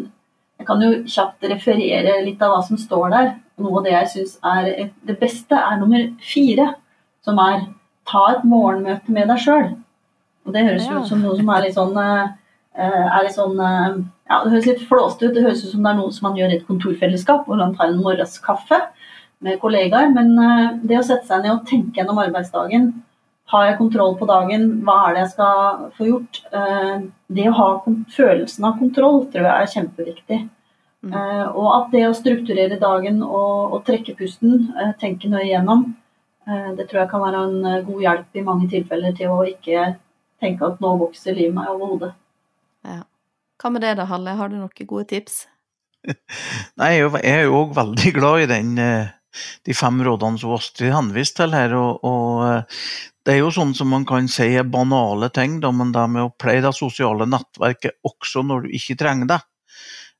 jeg 0.57 0.67
kan 0.67 0.83
jo 0.83 0.91
kjapt 1.07 1.47
referere 1.51 2.19
litt 2.25 2.41
av 2.43 2.55
hva 2.55 2.61
som 2.67 2.79
står 2.79 3.09
der. 3.13 3.31
Noe 3.61 3.79
av 3.79 3.87
det 3.87 3.95
jeg 3.95 4.11
syns 4.13 4.35
er 4.45 4.91
det 5.07 5.17
beste, 5.21 5.57
er 5.57 5.79
nummer 5.79 6.03
fire, 6.21 6.71
som 7.25 7.39
er 7.41 7.63
ta 8.07 8.23
et 8.35 8.45
morgenmøte 8.47 9.13
med 9.13 9.31
deg 9.31 9.41
sjøl. 9.43 9.71
Og 10.47 10.53
det 10.55 10.63
høres 10.67 10.85
ja. 10.87 10.99
ut 10.99 11.09
som 11.09 11.23
noe 11.23 11.35
som 11.39 11.49
er 11.51 11.65
litt 11.65 11.75
sånn, 11.75 11.97
eh, 11.97 13.07
er 13.07 13.25
litt 13.25 13.35
sånn 13.35 13.57
eh, 13.59 13.97
ja, 14.27 14.43
Det 14.43 14.53
høres 14.53 14.69
litt 14.69 14.85
flåste 14.87 15.27
ut. 15.27 15.33
Det 15.35 15.43
høres 15.43 15.65
ut 15.65 15.73
som 15.73 15.83
det 15.83 15.91
er 15.91 15.99
noe 15.99 16.13
som 16.15 16.29
man 16.29 16.39
gjør 16.39 16.53
i 16.53 16.59
et 16.59 16.67
kontorfellesskap, 16.67 17.47
hvor 17.47 17.59
man 17.59 17.75
tar 17.75 17.91
en 17.91 17.99
morgenskaffe 18.03 18.79
med 19.43 19.59
kollegaer. 19.61 20.09
Men 20.15 20.33
eh, 20.43 20.79
det 20.87 20.99
å 20.99 21.05
sette 21.05 21.27
seg 21.29 21.43
ned 21.43 21.53
og 21.55 21.67
tenke 21.69 22.01
gjennom 22.01 22.23
arbeidsdagen 22.23 22.91
Har 23.47 23.65
jeg 23.65 23.77
kontroll 23.79 24.17
på 24.19 24.27
dagen? 24.27 24.65
Hva 24.83 24.97
er 25.07 25.13
det 25.15 25.21
jeg 25.21 25.33
skal 25.35 25.83
få 25.95 26.07
gjort? 26.09 26.41
Det 27.31 27.45
å 27.47 27.53
ha 27.55 27.67
følelsen 28.11 28.65
av 28.67 28.73
kontroll 28.75 29.21
tror 29.31 29.45
jeg 29.45 29.53
er 29.53 29.71
kjempeviktig. 29.71 30.39
Mm. 31.07 31.13
Og 31.55 31.69
at 31.71 31.93
det 31.93 32.01
å 32.09 32.17
strukturere 32.17 32.75
dagen 32.81 33.21
og, 33.23 33.77
og 33.77 33.85
trekke 33.87 34.17
pusten, 34.19 34.65
tenke 34.99 35.31
nøye 35.31 35.45
igjennom, 35.45 35.85
Eh, 36.47 36.69
det 36.77 36.87
tror 36.87 37.01
jeg 37.01 37.11
kan 37.11 37.23
være 37.25 37.43
en 37.43 37.65
eh, 37.67 37.83
god 37.83 38.03
hjelp 38.05 38.39
i 38.39 38.45
mange 38.45 38.69
tilfeller 38.71 39.15
til 39.15 39.33
å 39.33 39.41
ikke 39.47 39.89
tenke 40.39 40.63
at 40.69 40.79
nå 40.83 40.93
vokser 41.01 41.35
livet 41.35 41.57
meg 41.57 41.73
over 41.73 41.91
hodet. 41.91 42.11
Ja. 42.87 43.01
Hva 43.59 43.71
med 43.73 43.83
det 43.83 43.95
da, 43.99 44.05
Halle, 44.07 44.35
har 44.37 44.51
du 44.51 44.55
noen 44.55 44.87
gode 44.87 45.09
tips? 45.11 45.41
Nei, 46.79 46.93
jeg 47.01 47.23
er 47.25 47.47
jo 47.47 47.63
òg 47.63 47.73
veldig 47.75 48.13
glad 48.15 48.45
i 48.45 48.49
den, 48.53 48.77
eh, 48.79 49.11
de 49.65 49.75
fem 49.77 49.99
rådene 50.05 50.41
som 50.41 50.55
Astrid 50.55 50.95
henviste 50.95 51.43
til 51.43 51.57
her. 51.57 51.75
Og, 51.77 52.05
og, 52.07 52.63
det 53.27 53.35
er 53.35 53.41
jo 53.41 53.51
sånn 53.51 53.75
som 53.75 53.91
man 53.91 54.07
kan 54.07 54.29
si 54.31 54.47
er 54.55 54.67
banale 54.71 55.29
ting, 55.35 55.59
da, 55.63 55.73
men 55.75 55.91
det 55.95 56.07
med 56.13 56.29
å 56.29 56.33
pleie 56.39 56.63
det 56.63 56.73
sosiale 56.75 57.27
nettverket 57.27 57.99
også 58.07 58.45
når 58.47 58.67
du 58.67 58.75
ikke 58.79 58.97
trenger 59.01 59.33
det. 59.35 59.41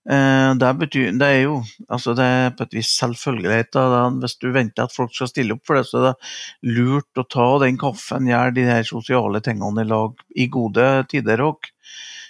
Eh, 0.08 0.56
det, 0.56 0.74
betyr, 0.80 1.12
det, 1.20 1.28
er 1.28 1.42
jo 1.42 1.56
altså 1.92 2.14
det 2.16 2.26
er 2.26 2.54
på 2.56 2.64
et 2.64 2.76
vis 2.78 2.92
selvfølgelighet. 3.00 3.80
Hvis 4.22 4.38
du 4.40 4.50
venter 4.56 4.88
at 4.88 4.96
folk 4.96 5.16
skal 5.16 5.32
stille 5.32 5.58
opp 5.58 5.66
for 5.68 5.80
det, 5.80 5.88
så 5.90 6.00
er 6.00 6.06
det 6.10 6.76
lurt 6.78 7.20
å 7.20 7.28
ta 7.28 7.48
den 7.66 7.80
kaffen, 7.80 8.30
gjøre 8.32 8.56
de 8.56 8.68
her 8.70 8.88
sosiale 8.88 9.44
tingene 9.44 9.84
i 9.84 9.90
lag 9.90 10.24
i 10.36 10.48
gode 10.52 10.88
tider 11.12 11.44
òg. 11.44 11.72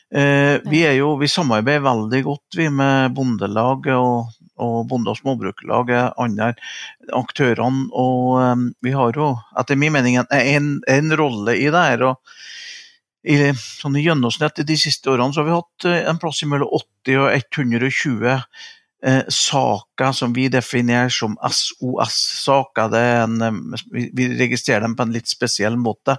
Eh, 0.08 0.58
vi, 0.64 0.82
vi, 1.20 1.28
samarbeider 1.28 1.84
veldig 1.84 2.22
godt 2.24 2.56
vi 2.56 2.70
med 2.72 3.12
Bondelaget 3.18 3.98
og, 4.00 4.37
og 4.64 4.88
Bonde- 4.90 5.14
og 5.14 5.20
småbrukerlaget, 5.22 6.14
andre 6.18 6.54
aktørene. 7.16 7.88
Og 7.92 8.38
um, 8.42 8.70
vi 8.84 8.94
har 8.96 9.18
jo 9.18 9.34
etter 9.60 9.80
min 9.80 9.96
mening 9.96 10.20
en, 10.22 10.72
en 10.88 11.18
rolle 11.20 11.58
i 11.58 11.70
det 11.70 11.84
her. 11.92 12.08
og 12.12 12.22
i 13.28 13.52
sånn 13.58 13.98
gjennomsnitt 14.00 14.62
de 14.64 14.78
siste 14.80 15.12
årene 15.12 15.36
så 15.36 15.42
har 15.42 15.48
vi 15.48 15.56
hatt 15.58 15.88
eh, 15.90 16.06
en 16.08 16.20
plass 16.22 16.40
mellom 16.48 16.70
80 16.72 17.18
og 17.20 17.34
120 17.34 18.28
eh, 19.04 19.24
saker 19.28 20.16
som 20.16 20.36
vi 20.36 20.48
definerer 20.54 21.12
som 21.14 21.36
SOS-saker. 21.44 22.96
Eh, 23.02 23.28
vi 24.16 24.30
registrerer 24.40 24.86
dem 24.86 24.96
på 24.96 25.08
en 25.08 25.16
litt 25.16 25.30
spesiell 25.32 25.78
måte. 25.82 26.18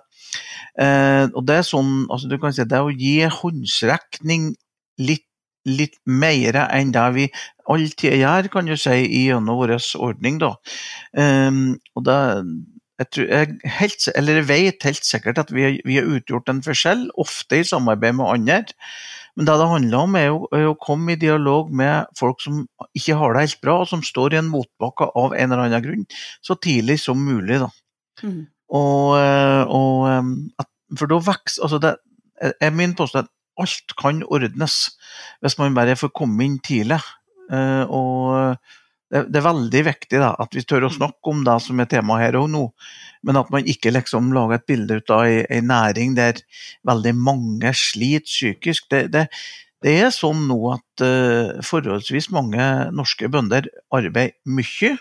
Eh, 0.78 1.26
og 1.32 1.42
Det 1.46 1.60
er 1.60 1.66
sånn, 1.66 2.06
altså 2.10 2.28
du 2.30 2.38
kan 2.40 2.54
si, 2.54 2.66
det 2.68 2.78
er 2.78 2.86
å 2.86 2.94
gi 2.94 3.16
håndsrekning 3.24 4.52
litt, 5.00 5.27
litt 5.68 5.98
mer 6.08 6.56
enn 6.68 6.92
det 6.94 7.06
vi 7.16 7.28
alltid 7.68 8.16
gjør, 8.22 8.48
kan 8.52 8.68
du 8.68 8.76
si, 8.80 8.96
gjennom 9.26 9.60
vår 9.60 9.76
ordning. 10.00 10.40
da. 10.40 10.54
Um, 11.12 11.78
og 11.98 12.06
da, 12.08 12.18
jeg, 12.98 13.10
tror, 13.12 13.28
jeg, 13.28 13.60
helt, 13.78 14.08
jeg, 14.08 14.48
vet 14.48 14.88
helt 14.88 15.06
sikkert 15.06 15.38
at 15.44 15.52
vi, 15.54 15.70
vi, 15.84 16.00
har 16.00 16.08
utgjort 16.08 16.50
en 16.50 16.64
forskjell, 16.64 17.08
ofte 17.20 17.60
i 17.60 17.68
samarbeid 17.68 18.18
med 18.18 18.32
andre. 18.32 18.62
Men 19.38 19.46
det 19.46 19.54
det 19.60 19.68
handler 19.70 19.98
om, 20.02 20.16
er 20.18 20.26
jo, 20.26 20.38
er 20.56 20.64
å 20.66 20.78
komme 20.82 21.14
i 21.14 21.20
dialog 21.20 21.68
med 21.70 22.08
folk 22.18 22.40
som 22.42 22.64
ikke 22.98 23.18
har 23.20 23.36
det 23.36 23.44
helt 23.44 23.60
bra, 23.62 23.76
og 23.84 23.90
som 23.92 24.02
står 24.02 24.34
i 24.34 24.40
en 24.40 24.50
motbakke 24.50 25.12
av 25.14 25.36
en 25.36 25.52
eller 25.52 25.68
annen 25.68 25.84
grunn, 25.84 26.06
så 26.42 26.56
tidlig 26.58 26.98
som 27.04 27.20
mulig. 27.22 27.60
Da. 27.62 27.68
Mm. 28.24 28.40
Og, 28.74 29.14
eh, 29.20 29.62
og, 29.70 30.08
at, 30.58 30.70
for 30.98 31.12
da 31.12 31.20
vokser 31.22 31.64
altså 31.64 31.78
det, 31.84 31.94
er 32.38 32.74
Min 32.74 32.94
påstand 32.98 33.30
alt 33.62 33.94
kan 34.00 34.22
ordnes 34.26 34.80
hvis 35.42 35.58
man 35.60 35.76
bare 35.76 35.96
får 35.98 36.14
komme 36.16 36.46
inn 36.46 36.58
tidlig. 36.64 37.00
Eh, 37.52 37.84
og 37.84 38.58
det, 39.08 39.38
er 39.38 39.46
veldig 39.46 39.84
viktig 39.86 40.20
da, 40.20 40.34
at 40.36 40.52
vi 40.56 40.64
tør 40.68 40.88
å 40.88 40.92
snakke 40.92 41.32
om 41.32 41.40
det 41.46 41.54
som 41.64 41.80
er 41.80 41.88
tema 41.88 42.18
her 42.20 42.36
og 42.40 42.50
nå, 42.52 42.64
men 43.24 43.40
at 43.40 43.48
man 43.52 43.68
ikke 43.68 43.92
liksom 43.94 44.34
lager 44.36 44.58
et 44.58 44.66
bilde 44.68 44.98
ut 45.00 45.14
av 45.14 45.24
ei, 45.24 45.62
næring 45.64 46.12
der 46.18 46.42
veldig 46.88 47.14
mange 47.16 47.72
sliter 47.76 48.28
psykisk. 48.28 48.90
Det, 48.92 49.06
det, 49.14 49.26
det 49.84 49.96
er 50.04 50.14
sånn 50.14 50.44
nå 50.50 50.58
at 50.74 51.04
uh, 51.04 51.58
forholdsvis 51.64 52.30
mange 52.34 52.62
norske 52.94 53.30
bønder 53.32 53.70
arbeider 53.94 54.36
mye. 54.44 54.96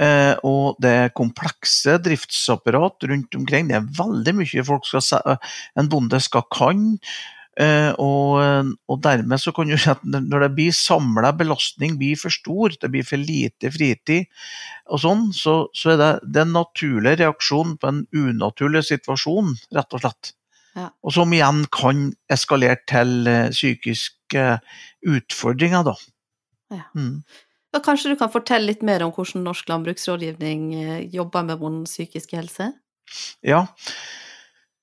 Uh, 0.00 0.36
og 0.46 0.78
det 0.80 0.92
er 0.96 1.16
komplekse 1.16 1.96
driftsapparat 2.04 3.08
rundt 3.10 3.36
omkring. 3.36 3.68
Det 3.68 3.80
er 3.80 3.90
veldig 3.96 4.36
mye 4.38 4.64
folk 4.66 4.88
skal, 4.88 5.36
en 5.78 5.90
bonde 5.92 6.20
skal 6.24 6.44
kan. 6.52 6.88
Eh, 7.60 7.90
og, 8.00 8.72
og, 8.88 8.98
dermed 9.04 9.40
så 9.42 9.52
kan 9.52 9.68
du 9.68 9.76
si 9.76 9.90
at 9.92 10.04
når 10.06 10.46
det 10.46 10.50
blir 10.56 10.76
samla 10.76 11.32
belastning 11.36 11.98
blir 12.00 12.16
for 12.16 12.32
stor, 12.32 12.72
det 12.80 12.88
blir 12.92 13.04
for 13.04 13.20
lite 13.20 13.72
fritid, 13.74 14.30
og 14.88 15.02
sånn, 15.02 15.26
så, 15.36 15.56
så 15.76 15.92
er 15.94 16.00
det, 16.00 16.10
det 16.24 16.44
en 16.46 16.54
naturlig 16.56 17.18
reaksjon 17.20 17.76
på 17.80 17.90
en 17.90 18.04
unaturlig 18.16 18.86
situasjon, 18.88 19.52
rett 19.76 19.98
og 19.98 20.04
slett. 20.04 20.32
Ja. 20.78 20.88
Og 21.02 21.14
som 21.14 21.32
igjen 21.34 21.64
kan 21.74 22.08
eskalere 22.30 22.78
til 22.88 23.28
uh, 23.28 23.50
psykiske 23.52 24.46
utfordringer, 25.10 25.84
da. 25.90 25.96
Ja. 26.70 26.84
Mm. 26.94 27.22
da. 27.74 27.82
Kanskje 27.82 28.14
du 28.14 28.18
kan 28.20 28.30
fortelle 28.32 28.70
litt 28.70 28.84
mer 28.86 29.02
om 29.02 29.12
hvordan 29.14 29.42
Norsk 29.44 29.68
landbruksrådgivning 29.72 30.66
eh, 30.78 30.98
jobber 31.10 31.48
med 31.48 31.58
vond 31.58 31.82
psykisk 31.90 32.36
helse? 32.38 32.70
Ja, 33.42 33.64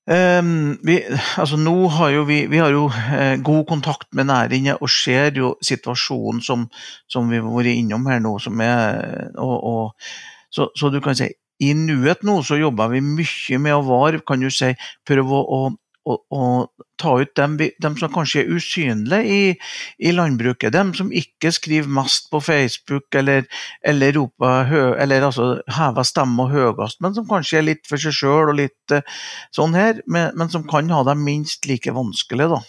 Um, 0.07 0.77
vi, 0.87 1.01
altså 1.35 1.57
nå 1.59 1.73
har 1.91 2.13
jo 2.13 2.21
vi, 2.29 2.45
vi 2.47 2.61
har 2.63 2.71
jo 2.71 2.85
eh, 2.87 3.33
god 3.43 3.65
kontakt 3.67 4.07
med 4.15 4.29
næringen 4.29 4.77
og 4.79 4.87
ser 4.87 5.35
jo 5.35 5.49
situasjonen 5.59 6.39
som, 6.39 6.63
som 7.11 7.27
vi 7.27 7.41
har 7.41 7.49
vært 7.51 7.73
innom 7.73 8.07
her 8.07 8.21
nå. 8.23 8.37
Er, 8.63 9.33
og, 9.35 9.57
og, 9.67 10.07
så, 10.47 10.69
så, 10.79 10.93
du 10.93 11.01
kan 11.03 11.17
si 11.19 11.27
i 11.59 11.73
nuet 11.75 12.23
nå 12.23 12.37
så 12.45 12.55
jobber 12.55 12.93
vi 12.93 13.01
mye 13.03 13.59
med 13.59 13.75
å 13.75 13.83
være, 13.83 14.23
kan 14.23 14.39
du 14.39 14.47
si, 14.53 14.71
prøve 15.03 15.41
å, 15.41 15.43
å, 15.43 15.59
å, 16.07 16.17
å 16.31 16.43
ta 16.99 17.13
ut 17.21 17.33
dem, 17.37 17.57
dem, 17.59 17.97
som 17.99 18.11
kanskje 18.13 18.43
er 18.43 18.51
usynlige 18.57 19.37
i, 19.37 19.41
i, 19.99 20.13
landbruket. 20.15 20.73
Dem 20.73 20.93
som 20.97 21.11
ikke 21.13 21.51
skriver 21.55 21.91
mest 21.99 22.29
på 22.33 22.41
Facebook 22.43 23.17
eller, 23.17 23.45
eller, 23.85 24.15
roper 24.17 24.69
hø, 24.71 24.83
eller 25.01 25.27
altså, 25.29 25.49
hever 25.77 26.07
stemma 26.07 26.47
høyest, 26.51 27.01
men 27.03 27.17
som 27.17 27.27
kanskje 27.29 27.61
er 27.61 27.67
litt 27.69 27.85
for 27.89 28.01
seg 28.01 28.15
sjøl 28.17 28.53
og 28.53 28.59
litt 28.61 28.95
uh, 28.95 29.03
sånn 29.55 29.77
her, 29.77 30.01
men, 30.07 30.31
men, 30.37 30.51
som 30.53 30.65
kan 30.67 30.89
ha 30.93 31.03
det 31.07 31.17
minst 31.21 31.67
like 31.69 31.93
vanskelig. 31.93 32.49
da. 32.55 32.61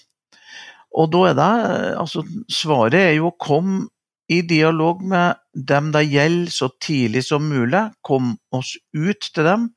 Og 0.98 1.12
da 1.12 1.22
er 1.30 1.38
det, 1.38 1.52
altså 2.00 2.24
Svaret 2.52 3.00
er 3.00 3.14
jo 3.18 3.30
å 3.30 3.38
komme 3.38 3.86
i 4.28 4.42
dialog 4.44 5.00
med 5.08 5.38
dem 5.56 5.88
det 5.94 6.04
gjelder 6.10 6.52
så 6.52 6.68
tidlig 6.84 7.24
som 7.24 7.46
mulig. 7.48 7.86
Kom 8.04 8.34
oss 8.52 8.74
ut 8.92 9.30
til 9.32 9.46
dem. 9.46 9.70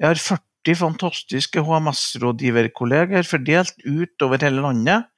Jeg 0.00 0.08
har 0.08 0.18
40 0.18 0.51
40 0.62 0.78
fantastiske 0.78 1.60
HMS-rådgiverkolleger 1.66 3.26
fordelt 3.26 3.74
utover 3.84 4.38
hele 4.42 4.62
landet. 4.62 5.08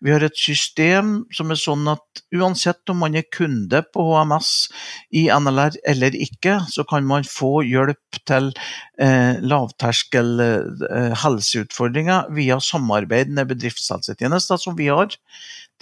Vi 0.00 0.12
har 0.12 0.24
et 0.24 0.36
system 0.36 1.26
som 1.32 1.50
er 1.52 1.60
sånn 1.60 1.86
at 1.88 2.22
uansett 2.34 2.88
om 2.88 3.00
man 3.04 3.16
er 3.16 3.26
kunde 3.32 3.82
på 3.92 4.04
HMS 4.08 4.68
i 5.12 5.26
NLR 5.32 5.76
eller 5.86 6.16
ikke, 6.16 6.60
så 6.72 6.84
kan 6.88 7.04
man 7.08 7.24
få 7.28 7.60
hjelp 7.66 8.20
til 8.28 8.52
eh, 8.98 9.36
lavterskel 9.40 10.40
eh, 10.40 11.12
helseutfordringer 11.24 12.32
via 12.36 12.58
samarbeid 12.60 13.32
med 13.36 13.52
bedriftshelsetjenester 13.52 14.60
som 14.60 14.76
vi 14.80 14.88
har. 14.88 15.12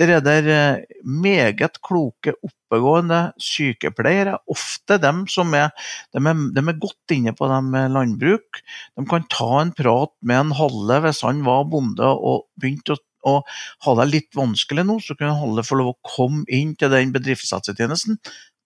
Der 0.00 0.10
er 0.16 0.22
det 0.24 0.36
eh, 0.50 1.00
meget 1.06 1.78
kloke, 1.86 2.34
oppegående 2.42 3.20
sykepleiere, 3.38 4.40
ofte 4.50 4.98
dem 4.98 5.24
som 5.30 5.54
er, 5.54 5.70
de 6.10 6.18
er, 6.18 6.40
de 6.56 6.64
er 6.64 6.80
godt 6.82 7.14
inne 7.14 7.34
på 7.36 7.46
det 7.50 7.60
med 7.68 7.94
landbruk. 7.94 8.62
De 8.98 9.06
kan 9.10 9.26
ta 9.30 9.50
en 9.60 9.74
prat 9.76 10.14
med 10.22 10.40
en 10.40 10.54
Halle 10.58 11.00
hvis 11.06 11.22
han 11.26 11.44
var 11.46 11.68
bonde 11.70 12.10
og 12.10 12.48
begynte 12.60 12.96
å 12.96 13.02
og 13.24 13.46
ha 13.86 13.94
det 14.00 14.08
litt 14.10 14.36
vanskelig 14.36 14.84
nå, 14.84 14.98
så 15.00 15.16
kunne 15.16 15.36
Halle 15.38 15.64
få 15.66 15.78
lov 15.80 15.94
å 15.94 16.00
komme 16.14 16.44
inn 16.52 16.74
til 16.76 16.92
den 16.92 17.12
bedriftshelsetjenesten, 17.14 18.18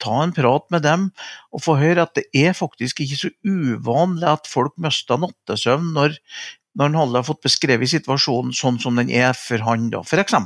ta 0.02 0.22
en 0.22 0.34
prat 0.34 0.66
med 0.74 0.84
dem 0.86 1.08
og 1.54 1.62
få 1.64 1.76
høre 1.80 2.04
at 2.06 2.14
det 2.18 2.28
er 2.36 2.56
faktisk 2.58 3.02
ikke 3.02 3.18
så 3.18 3.30
uvanlig 3.46 4.28
at 4.30 4.50
folk 4.50 4.76
mister 4.82 5.18
nattesøvn 5.22 5.92
når, 5.96 6.18
når 6.78 6.98
Halle 7.00 7.22
har 7.22 7.26
fått 7.26 7.42
beskrevet 7.46 7.90
situasjonen 7.94 8.54
sånn 8.54 8.78
som 8.82 8.98
den 8.98 9.10
er 9.10 9.34
for 9.38 9.62
han, 9.66 9.88
da, 9.94 10.04
f.eks. 10.06 10.36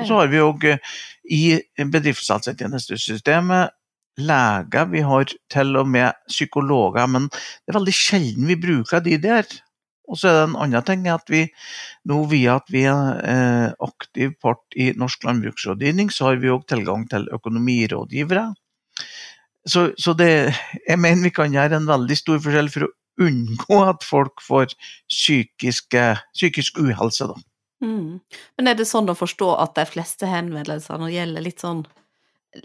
Og 0.00 0.08
så 0.08 0.20
har 0.20 0.30
vi 0.32 0.42
òg 0.44 0.68
eh, 0.70 0.94
i 1.28 1.42
bedriftshelsetjenestesystemet 1.78 3.74
leger, 4.18 4.88
vi 4.90 5.00
har 5.06 5.30
til 5.52 5.76
og 5.78 5.88
med 5.88 6.16
psykologer, 6.30 7.06
men 7.06 7.28
det 7.30 7.72
er 7.72 7.78
veldig 7.78 7.94
sjelden 7.94 8.48
vi 8.50 8.58
bruker 8.58 9.02
de 9.04 9.18
der. 9.22 9.46
Og 10.08 10.16
så 10.18 10.30
er 10.30 10.38
det 10.38 10.44
en 10.48 10.56
annen 10.64 10.86
ting 10.88 11.04
at 11.12 11.28
vi 11.30 11.42
nå 12.08 12.22
via 12.30 12.56
at 12.58 12.70
vi 12.72 12.86
er 12.88 13.20
eh, 13.28 13.66
aktiv 13.84 14.32
part 14.42 14.64
i 14.76 14.90
Norsk 14.96 15.26
landbruksrådgivning, 15.28 16.10
så 16.10 16.30
har 16.30 16.40
vi 16.42 16.52
òg 16.52 16.64
tilgang 16.68 17.04
til 17.10 17.28
økonomirådgivere. 17.36 18.46
Så, 19.68 19.90
så 20.00 20.14
det, 20.16 20.54
jeg 20.88 20.98
mener 20.98 21.28
vi 21.28 21.34
kan 21.36 21.52
gjøre 21.52 21.76
en 21.76 21.90
veldig 21.90 22.16
stor 22.16 22.40
forskjell 22.40 22.72
for 22.72 22.88
å 22.88 22.94
unngå 23.20 23.82
at 23.84 24.06
folk 24.06 24.40
får 24.40 24.72
psykiske, 25.10 26.04
psykisk 26.32 26.80
uhelse. 26.80 27.28
Da. 27.28 27.36
Mm. 27.84 28.18
Men 28.58 28.70
er 28.70 28.78
det 28.78 28.88
sånn 28.90 29.10
å 29.10 29.16
forstå 29.18 29.52
at 29.62 29.76
de 29.78 29.86
fleste 29.86 30.28
henvendelsene 30.28 31.10
gjelder 31.12 31.44
litt 31.44 31.62
sånn 31.62 31.84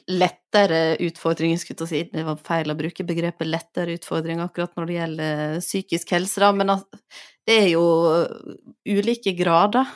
lettere 0.08 0.96
utfordringer, 1.04 1.60
skulle 1.60 1.86
jeg 1.86 1.92
si, 1.92 2.04
det 2.14 2.24
var 2.26 2.40
feil 2.42 2.72
å 2.72 2.78
bruke 2.80 3.06
begrepet 3.06 3.50
lettere 3.50 3.98
utfordringer 3.98 4.48
akkurat 4.48 4.78
når 4.80 4.88
det 4.88 4.96
gjelder 4.96 5.58
psykisk 5.60 6.14
helse, 6.16 6.40
da, 6.42 6.54
men 6.56 6.72
det 7.46 7.58
er 7.66 7.70
jo 7.74 7.84
ulike 8.88 9.36
grader. 9.38 9.92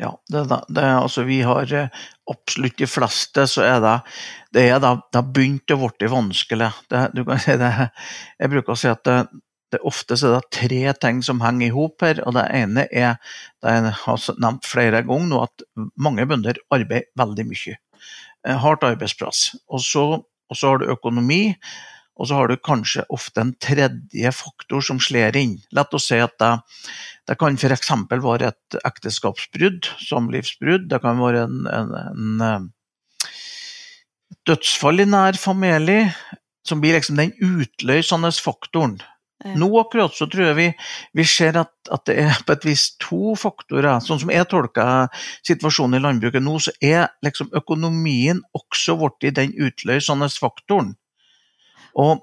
Ja, 0.00 0.14
det, 0.32 0.46
det, 0.72 0.84
altså 0.96 1.26
vi 1.28 1.42
har 1.44 1.72
eh, 1.76 2.04
absolutt 2.32 2.78
de 2.80 2.88
fleste, 2.88 3.44
så 3.50 3.66
er 3.66 3.82
det 3.84 3.96
det 4.56 4.64
er 4.72 4.80
da, 4.80 4.94
det 4.96 5.20
har 5.20 5.32
begynt 5.36 5.74
å 5.74 5.76
bli 5.82 6.08
vanskelig. 6.08 6.70
Det, 6.88 7.02
du 7.14 7.20
kan 7.28 7.42
si 7.42 7.56
det, 7.60 7.70
jeg 8.40 8.52
bruker 8.54 8.74
å 8.74 8.80
si 8.80 8.88
at 8.88 9.04
det, 9.04 9.18
det 9.70 9.80
ofte 9.86 10.16
er 10.18 10.34
det 10.36 10.54
tre 10.56 10.94
ting 10.98 11.20
som 11.22 11.42
henger 11.44 11.68
i 11.68 11.74
hop 11.74 12.02
her. 12.02 12.22
og 12.26 12.34
Det 12.34 12.46
ene 12.56 12.86
er 12.90 13.20
det 13.62 13.76
jeg 13.76 13.94
har 14.00 14.24
nevnt 14.42 14.66
flere 14.66 15.04
ganger 15.06 15.30
nå, 15.30 15.44
at 15.46 15.86
mange 15.96 16.26
bønder 16.26 16.58
arbeider 16.74 17.08
veldig 17.20 17.46
mye. 17.46 17.76
Eh, 18.46 18.56
hardt 18.56 18.84
arbeidsplass. 18.86 19.50
Og 19.68 19.82
så, 19.84 20.04
og 20.24 20.56
så 20.56 20.72
har 20.72 20.80
du 20.80 20.90
økonomi, 20.90 21.54
og 22.20 22.28
så 22.28 22.36
har 22.36 22.50
du 22.50 22.56
kanskje 22.60 23.06
ofte 23.12 23.44
en 23.44 23.54
tredje 23.62 24.32
faktor 24.36 24.84
som 24.84 25.00
slår 25.00 25.38
inn. 25.40 25.54
La 25.72 25.86
oss 25.86 26.10
si 26.10 26.18
at 26.20 26.36
det, 26.42 26.50
det 27.30 27.38
kan 27.40 27.56
f.eks. 27.56 27.94
være 28.10 28.50
et 28.50 28.80
ekteskapsbrudd, 28.84 29.88
samlivsbrudd. 30.04 30.90
Det 30.90 31.00
kan 31.04 31.20
være 31.22 31.46
en, 31.46 31.62
en, 31.70 31.94
en 32.10 32.44
eh, 32.44 33.30
dødsfall 34.50 35.04
i 35.04 35.08
nær 35.08 35.38
familie, 35.40 36.10
som 36.66 36.82
blir 36.82 36.98
liksom 36.98 37.16
den 37.20 37.32
utløsende 37.40 38.32
faktoren. 38.36 38.98
Nå 39.40 39.68
akkurat 39.80 40.12
så 40.12 40.26
tror 40.28 40.50
jeg 40.50 40.56
vi, 40.58 40.66
vi 41.16 41.24
ser 41.24 41.56
at, 41.62 41.72
at, 41.88 42.02
det 42.08 42.16
er 42.20 42.40
på 42.44 42.52
et 42.52 42.66
vis 42.68 42.82
to 43.00 43.34
faktorer. 43.40 44.02
Sånn 44.04 44.20
som 44.20 44.32
jeg 44.32 44.48
tolker 44.50 45.08
situasjonen 45.48 45.96
i 45.96 46.02
landbruket 46.04 46.44
nå, 46.44 46.58
så 46.60 46.74
er 46.84 47.06
liksom 47.24 47.48
økonomien 47.56 48.42
også 48.56 48.98
blitt 49.00 49.38
den 49.38 49.54
utløsende 49.56 50.28
faktoren. 50.34 50.92
Og 51.96 52.20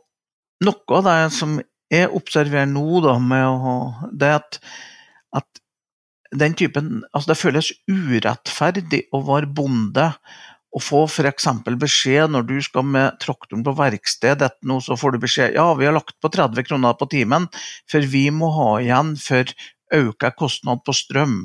noe 0.63 0.99
av 0.99 1.07
det 1.09 1.17
som 1.37 1.57
jeg 1.93 2.11
observerer 2.13 2.69
nå, 2.69 2.85
da, 3.05 3.15
å, 3.17 3.77
det 4.13 4.29
er 4.29 4.37
at, 4.37 4.59
at 5.41 5.63
den 6.37 6.57
typen, 6.59 7.01
altså 7.13 7.31
det 7.31 7.39
føles 7.39 7.71
urettferdig 7.89 9.07
å 9.15 9.23
være 9.25 9.49
bonde 9.57 10.11
å 10.77 10.81
få 10.83 11.03
f.eks. 11.07 11.49
beskjed 11.81 12.31
når 12.33 12.47
du 12.47 12.55
skal 12.63 12.85
med 12.85 13.17
traktoren 13.23 13.65
på 13.65 13.73
verksted, 13.77 14.45
nå, 14.61 14.79
så 14.83 14.97
får 14.99 15.15
du 15.15 15.23
beskjed 15.25 15.57
ja, 15.57 15.67
vi 15.77 15.89
har 15.89 15.97
lagt 15.97 16.17
på 16.21 16.31
30 16.33 16.67
kroner 16.67 16.97
på 16.99 17.09
timen, 17.11 17.49
for 17.89 18.05
vi 18.05 18.27
må 18.33 18.51
ha 18.55 18.71
igjen 18.83 19.15
for 19.21 19.51
økt 19.97 20.27
kostnad 20.39 20.83
på 20.85 20.95
strøm. 20.95 21.37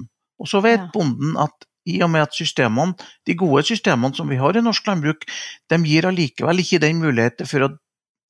Og 0.42 0.51
så 0.51 0.62
vet 0.64 0.81
ja. 0.81 0.90
bonden 0.95 1.37
at 1.40 1.68
i 1.88 1.99
og 2.05 2.12
med 2.14 2.29
at 2.29 2.37
systemene, 2.37 2.95
de 3.27 3.35
gode 3.38 3.64
systemene 3.66 4.14
som 4.14 4.29
vi 4.31 4.38
har 4.38 4.55
i 4.55 4.62
norsk 4.62 4.87
landbruk, 4.87 5.25
de 5.71 5.79
gir 5.87 6.07
allikevel 6.07 6.62
ikke 6.62 6.83
den 6.83 7.01
muligheten 7.03 7.49
for 7.51 7.66
å 7.66 7.73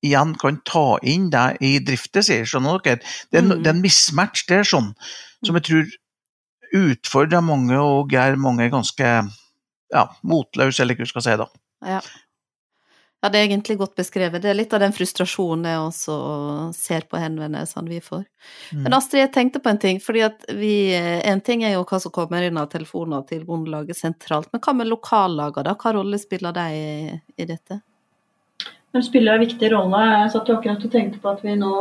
igjen 0.02 0.32
kan 0.40 0.58
ta 0.66 0.96
inn 1.06 1.28
det 1.30 1.60
i 1.62 1.76
driftet, 1.84 2.26
sier 2.26 2.48
Skjønner 2.48 2.80
dere? 2.82 3.02
Det 3.30 3.38
er, 3.38 3.44
mm. 3.46 3.60
det 3.62 3.70
er 3.70 3.76
en 3.76 3.84
mismatch 3.84 4.46
der 4.48 4.66
sånn, 4.66 4.90
som 5.46 5.58
jeg 5.58 5.68
tror 5.68 5.92
utfordrer 6.72 7.44
mange 7.44 7.76
og 7.78 8.12
gjør 8.12 8.40
mange 8.40 8.70
ganske 8.72 9.12
ja, 9.92 10.08
motløs, 10.26 10.80
eller 10.80 10.98
hva 10.98 11.06
du 11.06 11.12
skal 11.12 11.24
si. 11.26 11.38
da. 11.40 11.46
Ja. 11.86 12.00
ja. 13.22 13.28
det 13.28 13.38
er 13.38 13.46
egentlig 13.46 13.78
godt 13.80 13.94
beskrevet. 13.98 14.42
Det 14.42 14.50
er 14.50 14.58
litt 14.58 14.72
av 14.74 14.82
den 14.82 14.94
frustrasjonen 14.96 15.68
jeg 15.68 15.84
også 15.84 16.16
ser 16.76 17.06
på 17.10 17.20
henvendelsene 17.20 17.92
vi 17.92 18.00
får. 18.04 18.24
Mm. 18.72 18.82
Men 18.86 18.98
Astrid, 18.98 19.22
jeg 19.24 19.34
tenkte 19.36 19.62
på 19.62 19.72
en 19.72 19.80
ting. 19.84 20.02
fordi 20.02 20.24
at 20.26 20.44
vi, 20.48 20.74
En 20.96 21.40
ting 21.40 21.64
er 21.64 21.76
jo 21.76 21.86
hva 21.86 22.00
som 22.02 22.14
kommer 22.14 22.42
inn 22.42 22.60
av 22.60 22.70
telefoner 22.72 23.24
til 23.28 23.44
Bondelaget 23.48 23.98
sentralt, 23.98 24.50
men 24.52 24.64
hva 24.64 24.76
med 24.76 24.90
lokallagene, 24.90 25.70
da? 25.70 25.78
Hva 25.78 25.96
rolle 25.98 26.20
spiller 26.22 26.52
de 26.56 26.68
i, 26.76 27.18
i 27.36 27.48
dette? 27.48 27.82
De 28.92 29.00
spiller 29.02 29.34
en 29.34 29.40
viktig 29.46 29.72
rolle. 29.72 30.00
Jeg 30.22 30.32
satt 30.34 30.48
jo 30.50 30.58
akkurat 30.58 30.82
og 30.84 30.92
tenkte 30.92 31.20
på 31.20 31.30
at 31.32 31.40
vi 31.44 31.54
nå 31.56 31.72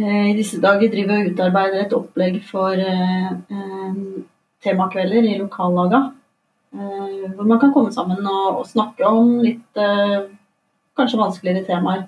eh, 0.00 0.30
i 0.30 0.36
disse 0.38 0.60
dager 0.62 0.88
driver 0.92 1.20
og 1.20 1.32
utarbeider 1.32 1.82
et 1.82 1.96
opplegg 1.96 2.38
for 2.48 2.72
eh, 2.72 3.32
eh, 3.34 3.98
temakvelder 4.64 5.28
i 5.28 5.36
lokallagene. 5.42 6.15
Eh, 6.76 7.30
hvor 7.36 7.46
man 7.48 7.60
kan 7.60 7.72
komme 7.72 7.92
sammen 7.92 8.20
og, 8.28 8.60
og 8.60 8.68
snakke 8.68 9.08
om 9.08 9.38
litt 9.40 9.80
eh, 9.80 10.28
kanskje 10.98 11.20
vanskeligere 11.20 11.64
temaer. 11.64 12.02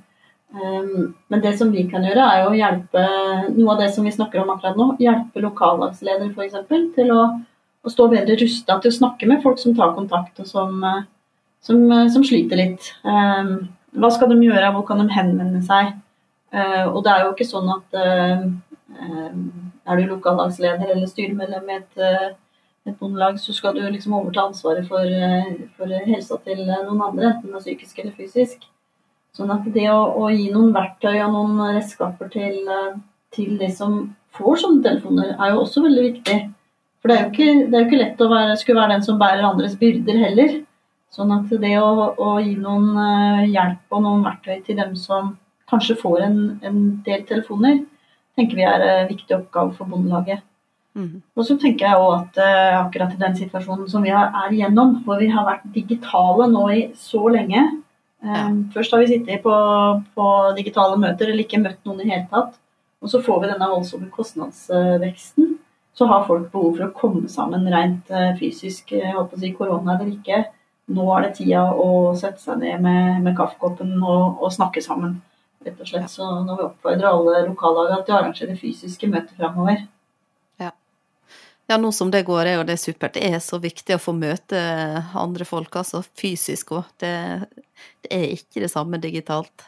Eh, 0.52 0.88
men 1.32 1.44
det 1.44 1.54
som 1.56 1.70
vi 1.72 1.86
kan 1.88 2.04
gjøre, 2.04 2.24
er 2.24 2.44
å 2.44 2.56
hjelpe 2.56 3.04
noe 3.54 3.74
av 3.74 3.80
det 3.80 3.88
som 3.94 4.04
vi 4.04 4.12
snakker 4.12 4.42
om 4.42 4.52
akkurat 4.52 4.76
nå. 4.76 4.90
Hjelpe 5.00 5.44
lokallagsledere 5.44 6.34
f.eks. 6.34 6.58
til 6.98 7.14
å, 7.14 7.22
å, 7.80 7.92
stå 7.92 8.10
bedre 8.12 8.36
rusta 8.42 8.76
til 8.82 8.92
å 8.92 8.98
snakke 8.98 9.30
med 9.30 9.40
folk 9.44 9.60
som 9.62 9.76
tar 9.78 9.94
kontakt 9.96 10.42
og 10.42 10.50
som, 10.50 10.84
som, 11.64 11.86
som 12.12 12.26
sliter 12.26 12.60
litt. 12.60 12.90
Hva 13.08 14.10
skal 14.12 14.34
de 14.34 14.42
gjøre, 14.44 14.72
hvor 14.74 14.84
kan 14.90 15.00
de 15.00 15.08
henvende 15.14 15.62
seg? 15.64 15.94
Og 16.92 17.00
det 17.04 17.12
er 17.12 17.24
jo 17.24 17.32
ikke 17.32 17.48
sånn 17.48 17.72
at 17.72 17.96
er 19.88 19.96
du 19.96 20.04
lokallagsleder 20.10 20.92
eller 20.92 21.08
styremedlem 21.08 21.72
i 21.72 21.78
et 21.78 22.04
et 22.86 22.98
bondelag, 22.98 23.38
så 23.40 23.52
skal 23.52 23.76
du 23.76 23.82
liksom 23.84 24.14
overta 24.18 24.46
ansvaret 24.48 24.86
for, 24.88 25.04
eh, 25.04 25.54
for, 25.76 25.92
helsa 26.06 26.38
til 26.44 26.64
noen 26.66 27.02
andre, 27.02 27.32
enten 27.32 27.50
det 27.50 27.58
er 27.58 27.64
psykisk 27.64 27.98
eller 28.02 28.14
fysisk. 28.16 28.68
Sånn 29.36 29.50
at 29.54 29.66
det 29.74 29.86
å, 29.92 29.98
å 30.18 30.30
gi 30.32 30.48
noen 30.52 30.72
verktøy 30.74 31.18
og 31.22 31.34
noen 31.34 31.74
redskaper 31.76 32.30
til, 32.32 32.62
eh, 32.64 32.94
til, 33.34 33.58
de 33.60 33.68
som 33.74 33.98
får 34.38 34.62
sånne 34.62 34.84
telefoner, 34.86 35.34
er 35.36 35.52
jo 35.52 35.64
også 35.64 35.84
veldig 35.84 36.06
viktig. 36.06 36.38
For 36.98 37.10
det 37.10 37.18
er 37.18 37.24
jo 37.24 37.30
ikke, 37.32 37.50
er 37.68 37.76
jo 37.76 37.86
ikke 37.86 38.00
lett 38.00 38.24
å 38.24 38.30
være, 38.32 38.56
skulle 38.58 38.80
være 38.80 38.96
den 38.96 39.04
som 39.06 39.20
bærer 39.20 39.46
andres 39.46 39.76
byrder 39.78 40.18
heller. 40.24 40.56
Sånn 41.14 41.30
at 41.32 41.52
det 41.62 41.76
å, 41.80 41.92
å 42.20 42.32
gi 42.44 42.56
noen 42.60 42.90
eh, 43.04 43.44
hjelp 43.52 43.94
og 43.94 44.04
noen 44.04 44.26
verktøy 44.26 44.58
til 44.66 44.80
dem 44.80 44.96
som 44.98 45.36
kanskje 45.68 45.98
får 46.00 46.24
en, 46.24 46.38
en 46.64 46.82
del 47.04 47.24
telefoner, 47.28 47.82
tenker 48.38 48.58
vi 48.58 48.66
er 48.66 48.84
en 48.86 49.08
viktig 49.10 49.36
oppgave 49.36 49.74
for 49.76 49.90
Bondelaget. 49.90 50.44
Mhm. 50.96 51.22
Og 51.36 51.44
så 51.46 51.54
tenker 51.60 51.86
jeg 51.86 51.96
også 51.96 52.22
at 52.22 52.38
uh, 52.42 52.86
akkurat 52.86 53.12
i 53.14 53.18
den 53.20 53.34
situasjonen 53.36 53.88
som 53.88 54.02
vi 54.02 54.10
har- 54.10 54.32
er 54.34 54.50
igjennom, 54.50 54.96
hvor 55.04 55.18
vi 55.20 55.28
har 55.28 55.44
vært 55.46 55.68
digitale 55.72 56.48
nå 56.50 56.64
i 56.74 56.92
så 56.96 57.20
lenge 57.30 57.60
um, 57.62 58.28
Ja. 58.28 58.48
Først 58.74 58.90
har 58.92 58.98
vi 59.00 59.06
sittet 59.06 59.42
på, 59.42 59.52
på 60.16 60.56
digitale 60.56 60.96
møter 60.98 61.28
eller 61.28 61.44
ikke 61.44 61.60
møtt 61.62 61.84
noen 61.86 62.00
i 62.00 62.08
hele 62.10 62.26
tatt. 62.32 62.56
Og 63.02 63.08
så 63.12 63.20
får 63.22 63.40
vi 63.42 63.50
denne 63.52 63.68
voldsomme 63.70 64.10
kostnadsveksten. 64.10 65.58
Så 65.94 66.06
har 66.06 66.24
folk 66.26 66.50
behov 66.52 66.76
for 66.76 66.86
å 66.86 66.94
komme 66.94 67.28
sammen 67.30 67.66
rent 67.70 68.10
uh, 68.10 68.32
fysisk, 68.38 68.92
jeg 68.92 69.14
håper 69.14 69.36
å 69.36 69.40
si 69.40 69.52
korona 69.52 69.96
eller 69.98 70.12
ikke. 70.12 70.44
Nå 70.88 71.04
er 71.16 71.22
det 71.26 71.34
tida 71.36 71.62
å 71.74 72.14
sette 72.16 72.40
seg 72.40 72.58
ned 72.62 72.80
med, 72.80 73.22
med 73.22 73.36
kaffekoppen 73.36 73.96
og, 74.02 74.38
og 74.42 74.52
snakke 74.54 74.80
sammen. 74.82 75.20
Rett 75.66 75.80
og 75.82 75.86
slett. 75.90 76.08
Så 76.10 76.24
nå 76.24 76.54
vil 76.54 76.62
vi 76.62 76.68
oppfordrer 76.70 77.08
alle 77.10 77.42
lokallagene 77.48 78.04
til 78.06 78.14
å 78.14 78.18
arrangere 78.22 78.56
fysiske 78.56 79.10
møter 79.10 79.34
framover. 79.36 79.82
Ja, 81.68 81.76
nå 81.76 81.90
som 81.92 82.08
det 82.08 82.22
går, 82.24 82.46
er 82.48 82.54
jo 82.56 82.68
det 82.68 82.78
supert. 82.80 83.18
Det 83.18 83.28
er 83.28 83.42
så 83.44 83.58
viktig 83.60 83.92
å 83.92 84.00
få 84.00 84.14
møte 84.16 84.60
andre 85.12 85.44
folk, 85.44 85.74
altså 85.76 86.00
fysisk 86.16 86.72
òg. 86.78 86.86
Det, 87.02 87.12
det 88.06 88.12
er 88.14 88.30
ikke 88.38 88.62
det 88.64 88.70
samme 88.72 89.00
digitalt. 89.02 89.66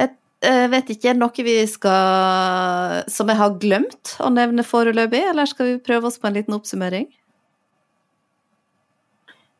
Jeg 0.00 0.14
jeg 0.40 0.70
vet 0.72 0.90
ikke, 0.94 1.10
er 1.10 1.18
det 1.18 1.20
noe 1.20 1.44
vi 1.44 1.54
skal 1.68 3.02
Som 3.12 3.28
jeg 3.28 3.36
har 3.36 3.58
glemt 3.60 4.14
å 4.24 4.30
nevne 4.32 4.64
foreløpig, 4.64 5.20
eller 5.34 5.44
skal 5.50 5.68
vi 5.68 5.82
prøve 5.84 6.08
oss 6.08 6.16
på 6.16 6.30
en 6.30 6.38
liten 6.38 6.56
oppsummering? 6.56 7.04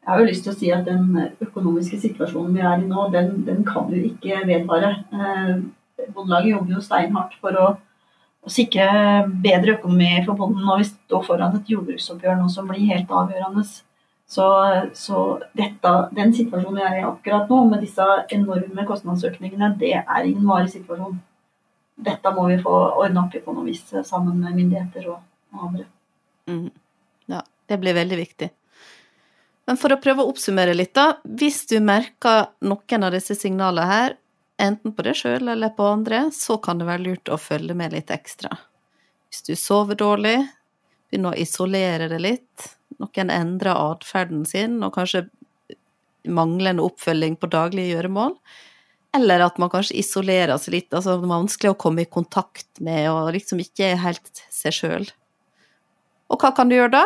Jeg 0.01 0.09
har 0.09 0.23
jo 0.23 0.31
lyst 0.31 0.47
til 0.47 0.55
å 0.55 0.57
si 0.57 0.71
at 0.73 0.89
den 0.89 1.13
økonomiske 1.45 2.01
situasjonen 2.01 2.57
vi 2.57 2.65
er 2.65 2.81
i 2.81 2.89
nå, 2.89 3.05
den, 3.13 3.43
den 3.45 3.61
kan 3.69 3.93
jo 3.93 4.01
ikke 4.09 4.41
vedvare. 4.49 4.95
Eh, 5.13 5.53
Bondelaget 6.17 6.55
jobber 6.55 6.79
jo 6.79 6.81
steinhardt 6.89 7.37
for 7.45 7.61
å, 7.61 7.67
å 8.41 8.51
sikre 8.53 8.89
bedre 9.45 9.77
økonomi 9.77 10.11
for 10.25 10.39
bonden. 10.39 10.65
når 10.65 10.83
vi 10.83 10.89
står 10.91 11.25
foran 11.27 11.57
et 11.57 11.71
jordbruksoppgjør 11.71 12.39
nå 12.41 12.49
som 12.49 12.69
blir 12.69 12.89
helt 12.93 13.11
avgjørende. 13.11 13.65
Så, 14.31 14.47
så 14.95 15.41
dette, 15.59 15.93
den 16.15 16.33
situasjonen 16.35 16.79
vi 16.79 16.85
er 16.87 17.01
i 17.01 17.07
akkurat 17.09 17.51
nå, 17.51 17.65
med 17.73 17.83
disse 17.83 18.05
enorme 18.31 18.85
kostnadsøkningene, 18.87 19.73
det 19.81 19.97
er 19.99 20.29
ingen 20.29 20.47
varig 20.47 20.71
situasjon. 20.71 21.19
Dette 22.01 22.33
må 22.37 22.47
vi 22.49 22.61
få 22.63 22.77
ordna 23.03 23.25
opp 23.27 23.35
i 23.35 23.43
på 23.43 23.53
noe 23.57 23.67
vis 23.67 23.83
sammen 24.07 24.39
med 24.39 24.55
myndigheter 24.55 25.11
og, 25.11 25.19
og 25.51 25.67
andre. 25.67 25.89
Mm. 26.47 26.71
Ja, 27.35 27.43
det 27.69 27.81
blir 27.83 27.99
veldig 27.99 28.21
viktig. 28.23 28.51
Men 29.67 29.79
for 29.79 29.93
å 29.93 30.01
prøve 30.03 30.23
å 30.23 30.31
oppsummere 30.31 30.73
litt, 30.79 30.95
da. 30.95 31.21
Hvis 31.27 31.65
du 31.71 31.77
merker 31.83 32.49
noen 32.67 33.07
av 33.07 33.13
disse 33.15 33.37
signalene 33.39 33.91
her, 33.91 34.17
enten 34.61 34.95
på 34.95 35.05
deg 35.07 35.19
sjøl 35.19 35.51
eller 35.53 35.73
på 35.77 35.87
andre, 35.89 36.27
så 36.35 36.59
kan 36.63 36.81
det 36.81 36.89
være 36.89 37.05
lurt 37.07 37.33
å 37.33 37.39
følge 37.41 37.77
med 37.77 37.95
litt 37.97 38.13
ekstra. 38.15 38.53
Hvis 39.31 39.45
du 39.47 39.55
sover 39.59 39.99
dårlig, 39.99 40.39
begynner 41.11 41.35
å 41.35 41.43
isolere 41.43 42.09
det 42.11 42.21
litt, 42.23 42.71
noen 43.01 43.31
endrer 43.33 43.79
atferden 43.79 44.43
sin, 44.49 44.81
og 44.85 44.95
kanskje 44.97 45.29
manglende 46.29 46.85
oppfølging 46.85 47.39
på 47.41 47.49
daglige 47.51 47.95
gjøremål, 47.95 48.35
eller 49.17 49.43
at 49.43 49.57
man 49.59 49.71
kanskje 49.73 49.99
isolerer 49.99 50.59
seg 50.61 50.77
litt, 50.77 50.93
altså 50.95 51.17
det 51.17 51.27
er 51.27 51.33
vanskelig 51.33 51.73
å 51.73 51.81
komme 51.81 52.05
i 52.05 52.11
kontakt 52.11 52.83
med, 52.85 53.09
og 53.11 53.33
liksom 53.35 53.63
ikke 53.63 53.93
er 53.93 54.05
helt 54.05 54.45
seg 54.53 54.77
sjøl. 54.77 55.09
Og 56.31 56.39
hva 56.39 56.53
kan 56.55 56.71
du 56.71 56.77
gjøre 56.77 56.95
da? 57.01 57.05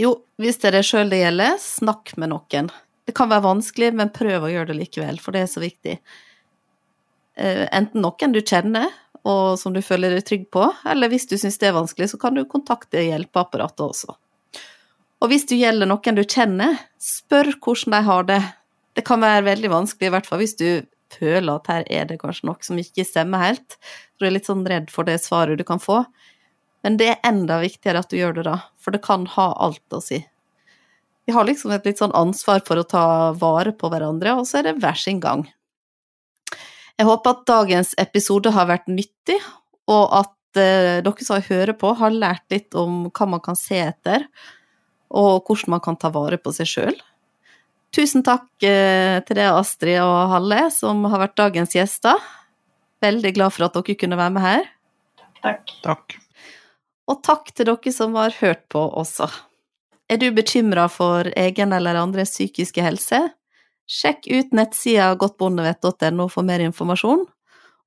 Jo, 0.00 0.14
hvis 0.40 0.60
det 0.60 0.70
er 0.70 0.78
deg 0.78 0.88
sjøl 0.88 1.12
det 1.12 1.22
gjelder, 1.22 1.56
snakk 1.60 2.12
med 2.20 2.32
noen. 2.32 2.68
Det 3.08 3.14
kan 3.16 3.30
være 3.32 3.46
vanskelig, 3.48 3.94
men 3.96 4.12
prøv 4.12 4.44
å 4.44 4.50
gjøre 4.52 4.72
det 4.72 4.80
likevel, 4.82 5.20
for 5.20 5.36
det 5.36 5.44
er 5.44 5.50
så 5.50 5.62
viktig. 5.62 5.96
Eh, 7.40 7.66
Enten 7.72 8.04
noen 8.04 8.34
du 8.34 8.42
kjenner, 8.42 8.90
og 9.24 9.58
som 9.60 9.72
du 9.72 9.80
føler 9.84 10.14
deg 10.14 10.26
trygg 10.28 10.46
på, 10.52 10.66
eller 10.88 11.12
hvis 11.12 11.28
du 11.30 11.36
syns 11.40 11.58
det 11.60 11.70
er 11.70 11.76
vanskelig, 11.76 12.10
så 12.12 12.20
kan 12.20 12.36
du 12.36 12.44
kontakte 12.48 13.02
hjelpeapparatet 13.04 13.84
også. 13.84 14.16
Og 15.20 15.28
hvis 15.28 15.44
du 15.48 15.56
gjelder 15.56 15.88
noen 15.88 16.16
du 16.16 16.24
kjenner, 16.24 16.78
spør 17.00 17.52
hvordan 17.60 17.96
de 17.96 18.00
har 18.06 18.26
det. 18.28 18.40
Det 18.96 19.04
kan 19.06 19.20
være 19.22 19.46
veldig 19.48 19.70
vanskelig, 19.72 20.08
i 20.08 20.14
hvert 20.14 20.28
fall 20.28 20.40
hvis 20.40 20.56
du 20.56 20.68
føler 21.10 21.58
at 21.58 21.68
her 21.70 21.86
er 21.90 22.08
det 22.08 22.20
kanskje 22.20 22.46
noe 22.48 22.64
som 22.64 22.78
ikke 22.80 23.04
stemmer 23.04 23.42
helt. 23.42 23.76
Du 24.18 24.26
er 24.26 24.34
litt 24.34 24.48
sånn 24.48 24.64
redd 24.68 24.92
for 24.92 25.08
det 25.08 25.18
svaret 25.22 25.60
du 25.60 25.66
kan 25.68 25.82
få. 25.82 26.02
Men 26.84 26.96
det 27.00 27.10
er 27.12 27.24
enda 27.28 27.58
viktigere 27.60 28.00
at 28.00 28.12
du 28.12 28.16
gjør 28.16 28.38
det 28.38 28.46
da, 28.48 28.56
for 28.80 28.94
det 28.94 29.02
kan 29.04 29.26
ha 29.36 29.50
alt 29.60 29.96
å 29.96 30.00
si. 30.04 30.22
Vi 31.28 31.34
har 31.36 31.44
liksom 31.44 31.74
et 31.74 31.84
litt 31.86 32.00
sånn 32.00 32.16
ansvar 32.16 32.62
for 32.66 32.80
å 32.80 32.86
ta 32.88 33.04
vare 33.36 33.74
på 33.76 33.90
hverandre, 33.92 34.38
og 34.40 34.48
så 34.48 34.60
er 34.60 34.70
det 34.70 34.78
hver 34.80 34.96
sin 34.98 35.20
gang. 35.20 35.44
Jeg 37.00 37.08
håper 37.08 37.32
at 37.32 37.46
dagens 37.48 37.94
episode 37.96 38.50
har 38.52 38.66
vært 38.68 38.90
nyttig, 38.92 39.38
og 39.88 40.10
at 40.18 40.58
eh, 40.60 40.98
dere 41.00 41.24
som 41.24 41.40
hører 41.40 41.72
på, 41.80 41.94
har 41.96 42.12
lært 42.12 42.44
litt 42.52 42.76
om 42.76 43.06
hva 43.08 43.28
man 43.34 43.40
kan 43.40 43.56
se 43.56 43.78
etter, 43.80 44.26
og 45.08 45.48
hvordan 45.48 45.78
man 45.78 45.80
kan 45.80 45.96
ta 45.96 46.10
vare 46.12 46.36
på 46.36 46.52
seg 46.52 46.68
sjøl. 46.68 46.98
Tusen 47.96 48.20
takk 48.26 48.50
eh, 48.68 49.16
til 49.24 49.40
deg, 49.40 49.48
Astrid 49.48 49.96
og 50.04 50.34
Halle, 50.34 50.66
som 50.76 51.00
har 51.08 51.24
vært 51.24 51.38
dagens 51.40 51.72
gjester. 51.78 52.20
Veldig 53.00 53.32
glad 53.38 53.56
for 53.56 53.70
at 53.70 53.80
dere 53.80 53.96
kunne 53.96 54.20
være 54.20 54.36
med 54.36 54.44
her. 54.44 54.68
Takk. 55.40 55.72
Takk. 55.86 56.18
Og 57.08 57.24
takk 57.24 57.48
til 57.56 57.72
dere 57.72 57.96
som 57.96 58.20
har 58.20 58.36
hørt 58.42 58.66
på 58.68 58.84
også. 59.00 59.32
Er 60.12 60.20
du 60.20 60.28
bekymra 60.36 60.84
for 60.92 61.32
egen 61.32 61.72
eller 61.72 61.96
andres 61.96 62.36
psykiske 62.36 62.84
helse? 62.84 63.24
Sjekk 63.90 64.28
ut 64.30 64.52
nettsida 64.54 65.10
godtbondevett.no 65.18 66.28
for 66.30 66.46
mer 66.46 66.62
informasjon. 66.62 67.24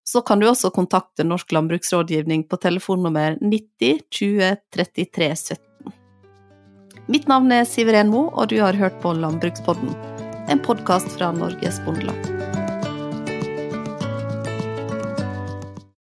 Så 0.04 0.20
kan 0.28 0.42
du 0.42 0.50
også 0.50 0.74
kontakte 0.76 1.24
Norsk 1.24 1.54
landbruksrådgivning 1.56 2.44
på 2.52 2.60
telefonnummer 2.60 3.38
90 3.40 4.02
20 4.12 4.50
33 4.76 5.30
17. 5.36 5.94
Mitt 7.08 7.28
navn 7.32 7.52
er 7.56 7.64
Siveren 7.68 8.12
Mo, 8.12 8.28
og 8.32 8.52
du 8.52 8.60
har 8.60 8.76
hørt 8.80 9.00
på 9.04 9.16
Landbrukspodden, 9.16 9.96
en 10.52 10.64
podkast 10.64 11.08
fra 11.16 11.32
Norges 11.36 11.80
Bondelag. 11.88 12.53